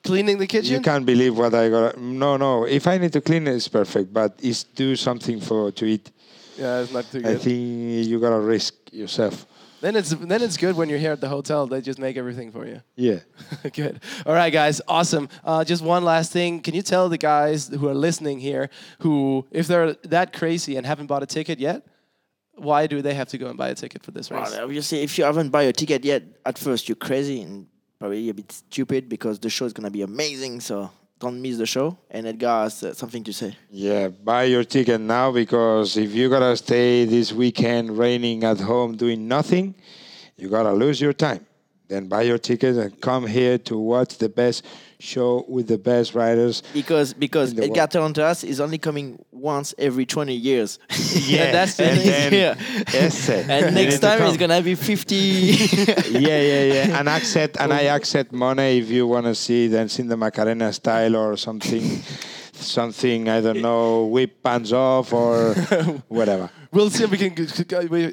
Cleaning 0.03 0.39
the 0.39 0.47
kitchen. 0.47 0.73
you 0.75 0.81
can't 0.81 1.07
believe 1.07 1.37
what 1.37 1.55
I 1.55 1.69
got. 1.69 1.99
No, 1.99 2.37
no. 2.37 2.65
If 2.65 2.87
I 2.87 2.99
need 2.99 3.13
to 3.13 3.21
clean, 3.21 3.47
it's 3.47 3.69
perfect. 3.69 4.13
But 4.13 4.39
it's 4.43 4.65
do 4.65 4.97
something 4.97 5.41
for 5.41 5.73
to 5.73 5.85
eat. 5.85 6.11
Yeah, 6.57 6.81
it's 6.83 6.93
not 6.93 7.05
too 7.11 7.21
good. 7.21 7.37
I 7.37 7.39
think 7.39 8.07
you 8.09 8.21
gotta 8.21 8.41
risk 8.41 8.75
yourself. 8.93 9.47
Then 9.81 9.95
it's 9.95 10.11
then 10.11 10.43
it's 10.43 10.57
good 10.57 10.77
when 10.77 10.89
you're 10.89 10.99
here 10.99 11.13
at 11.13 11.21
the 11.21 11.29
hotel. 11.29 11.67
They 11.67 11.81
just 11.81 11.99
make 11.99 12.17
everything 12.17 12.51
for 12.51 12.67
you. 12.67 12.83
Yeah. 12.97 13.21
Good. 13.73 14.01
All 14.27 14.35
right, 14.35 14.53
guys. 14.53 14.81
Awesome. 14.89 15.29
Uh, 15.45 15.65
just 15.65 15.83
one 15.83 16.05
last 16.05 16.33
thing. 16.33 16.61
Can 16.61 16.75
you 16.75 16.83
tell 16.83 17.09
the 17.09 17.19
guys 17.19 17.69
who 17.69 17.89
are 17.89 17.95
listening 17.95 18.41
here, 18.41 18.71
who, 19.01 19.47
if 19.53 19.69
they're 19.69 19.95
that 20.05 20.33
crazy 20.33 20.77
and 20.77 20.85
haven't 20.85 21.07
bought 21.07 21.23
a 21.23 21.27
ticket 21.27 21.61
yet, 21.61 21.87
why 22.57 22.89
do 22.89 23.03
they 23.03 23.15
have 23.15 23.29
to 23.29 23.39
go 23.39 23.47
and 23.49 23.57
buy 23.57 23.69
a 23.69 23.75
ticket 23.75 24.03
for 24.03 24.11
this 24.11 24.31
race? 24.31 24.51
Well, 24.51 24.65
obviously, 24.65 25.03
if 25.03 25.17
you 25.17 25.25
haven't 25.25 25.51
bought 25.51 25.65
a 25.65 25.73
ticket 25.73 26.05
yet, 26.05 26.25
at 26.45 26.59
first 26.59 26.89
you're 26.89 26.97
crazy 26.97 27.43
and 27.43 27.69
probably 28.01 28.29
a 28.29 28.35
bit 28.35 28.51
stupid 28.51 29.09
because 29.09 29.39
the 29.39 29.51
show 29.51 29.65
is 29.65 29.73
gonna 29.73 29.91
be 29.91 30.03
amazing. 30.03 30.61
So 30.61 30.91
don't 31.19 31.41
miss 31.41 31.57
the 31.59 31.67
show. 31.67 31.97
And 32.11 32.27
Edgar 32.27 32.63
has 32.63 32.83
uh, 32.83 32.95
something 32.95 33.25
to 33.25 33.33
say. 33.33 33.57
Yeah, 33.71 34.09
buy 34.09 34.45
your 34.45 34.65
ticket 34.65 35.01
now 35.01 35.33
because 35.33 35.97
if 35.97 36.13
you 36.13 36.29
gotta 36.29 36.57
stay 36.57 37.05
this 37.05 37.33
weekend 37.33 37.99
raining 37.99 38.45
at 38.45 38.61
home 38.61 38.97
doing 38.97 39.27
nothing, 39.27 39.75
you 40.37 40.49
gotta 40.49 40.73
lose 40.73 41.01
your 41.01 41.13
time. 41.13 41.45
Then 41.89 42.07
buy 42.07 42.23
your 42.23 42.39
ticket 42.39 42.77
and 42.77 43.01
come 43.01 43.27
here 43.27 43.57
to 43.59 43.79
watch 43.79 44.19
the 44.19 44.29
best 44.29 44.65
show 45.01 45.45
with 45.49 45.69
the 45.69 45.79
best 45.79 46.15
riders. 46.15 46.63
Because 46.75 47.15
because 47.15 47.59
Edgar. 47.59 47.87
Tarantas 47.87 48.45
is 48.45 48.61
only 48.61 48.79
coming 48.79 49.25
once 49.39 49.75
every 49.79 50.07
20 50.07 50.35
years. 50.35 50.79
Yeah, 51.19 51.53
that's 51.53 51.77
the 51.77 51.85
and 51.85 52.01
thing. 52.01 52.33
yeah. 52.33 52.55
Yes, 52.93 53.29
And 53.29 53.75
next 53.75 53.99
time 53.99 54.23
it's 54.23 54.37
gonna 54.37 54.63
be 54.63 54.75
50. 54.75 55.15
yeah, 56.11 56.19
yeah, 56.21 56.63
yeah. 56.63 56.99
And 56.99 57.09
accept 57.09 57.57
and 57.61 57.73
I 57.73 57.83
accept 57.97 58.33
money 58.33 58.79
if 58.79 58.89
you 58.89 59.07
wanna 59.07 59.35
see 59.35 59.69
dance 59.69 59.99
in 59.99 60.09
the 60.09 60.17
Macarena 60.17 60.73
style 60.73 61.17
or 61.17 61.37
something 61.37 62.03
something 62.53 63.29
I 63.29 63.41
don't 63.41 63.63
know, 63.63 64.05
whip 64.07 64.43
pants 64.43 64.73
off 64.73 65.13
or 65.13 65.55
whatever. 66.09 66.51
We'll 66.71 66.91
see 66.91 67.05
if 67.05 67.11
we 67.11 67.17
can 67.17 67.33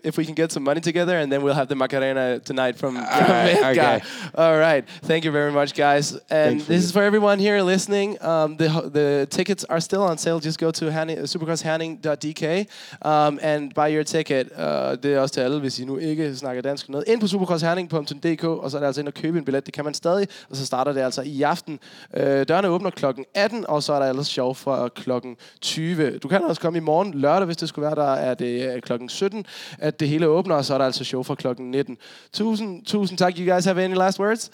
if 0.04 0.18
we 0.18 0.26
can 0.26 0.34
get 0.34 0.52
some 0.52 0.64
money 0.64 0.80
together, 0.80 1.18
and 1.18 1.30
then 1.30 1.44
we'll 1.44 1.54
have 1.54 1.68
the 1.68 1.76
Macarena 1.76 2.40
tonight 2.40 2.78
from, 2.78 2.96
from 2.96 3.04
right, 3.04 3.58
okay. 3.58 4.02
All 4.34 4.58
right. 4.58 4.88
Thank 5.04 5.26
you 5.26 5.32
very 5.32 5.52
much, 5.52 5.74
guys. 5.74 6.18
And 6.30 6.62
this 6.62 6.70
you. 6.70 6.76
is 6.76 6.92
for 6.92 7.04
everyone 7.04 7.38
here 7.38 7.62
listening. 7.62 8.18
Um, 8.22 8.56
the 8.56 8.70
the 8.94 9.28
tickets 9.30 9.66
are 9.66 9.82
still 9.82 10.04
on 10.04 10.18
sale. 10.18 10.40
Just 10.40 10.58
go 10.58 10.72
to 10.72 10.90
Hanning, 10.90 11.18
supercrosshanning.dk 11.18 12.68
um, 13.02 13.40
and 13.42 13.74
buy 13.74 13.90
your 13.90 14.04
ticket. 14.04 14.52
Uh, 14.58 14.96
det 15.04 15.06
er 15.06 15.20
også 15.20 15.34
til 15.34 15.42
alle, 15.42 15.60
hvis 15.60 15.80
I 15.80 15.86
nu 15.86 15.98
ikke 15.98 16.36
snakker 16.36 16.62
dansk 16.62 16.90
noget. 16.90 17.08
Ind 17.08 17.22
på 17.22 17.28
supercrosshanning.dk, 17.28 18.44
og 18.44 18.72
så 18.72 18.78
er 18.78 18.82
det 18.82 18.88
altså 18.88 19.02
ind 19.02 19.08
og 19.08 19.14
købe 19.14 19.38
en 19.38 19.46
billet. 19.46 19.66
Det 19.66 19.74
kan 19.74 19.86
man 19.86 19.94
stadig, 19.94 20.28
og 20.50 20.56
så 20.56 20.66
starter 20.66 20.94
det 20.94 21.02
altså 21.02 21.22
i 21.22 21.42
aften. 21.42 21.80
Øh, 22.14 22.48
dørene 22.48 22.68
åbner 22.68 22.90
klokken 22.90 23.26
18, 23.34 23.66
og 23.68 23.84
så 23.84 23.94
er 23.94 24.00
der 24.00 24.10
ellers 24.10 24.28
sjov 24.28 24.56
fra 24.56 24.88
klokken 24.88 25.36
20. 25.62 26.18
Du 26.18 26.28
kan 26.28 26.44
også 26.44 26.62
komme 26.62 26.78
i 26.78 26.82
morgen 26.82 27.14
lørdag, 27.14 27.46
hvis 27.46 27.58
det 27.58 27.70
skulle 27.70 27.86
være. 27.86 27.96
Der 27.96 28.14
er 28.14 28.34
det 28.34 28.45
øh, 28.46 28.82
klokken 28.82 29.10
17, 29.10 29.46
at 29.80 30.00
det 30.00 30.10
hele 30.10 30.28
åbner, 30.28 30.56
og 30.56 30.66
så 30.66 30.74
er 30.74 30.78
der 30.78 30.86
altså 30.86 31.04
show 31.04 31.24
fra 31.24 31.36
klokken 31.36 31.72
19. 31.72 31.98
Tusind, 32.34 32.86
tusind 32.86 33.18
tak. 33.18 33.34
You 33.38 33.54
guys 33.54 33.66
have 33.66 33.84
any 33.84 33.96
last 33.96 34.20
words? 34.20 34.52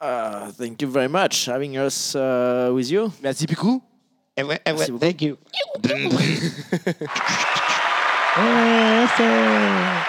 uh, 0.00 0.52
thank 0.52 0.82
you 0.82 0.88
very 0.88 1.08
much 1.08 1.46
having 1.46 1.76
us 1.76 2.14
uh, 2.14 2.70
with 2.72 2.90
you. 2.90 3.12
Merci 3.22 3.46
beaucoup. 3.46 3.82
Thank 5.00 5.22
you. 5.22 5.36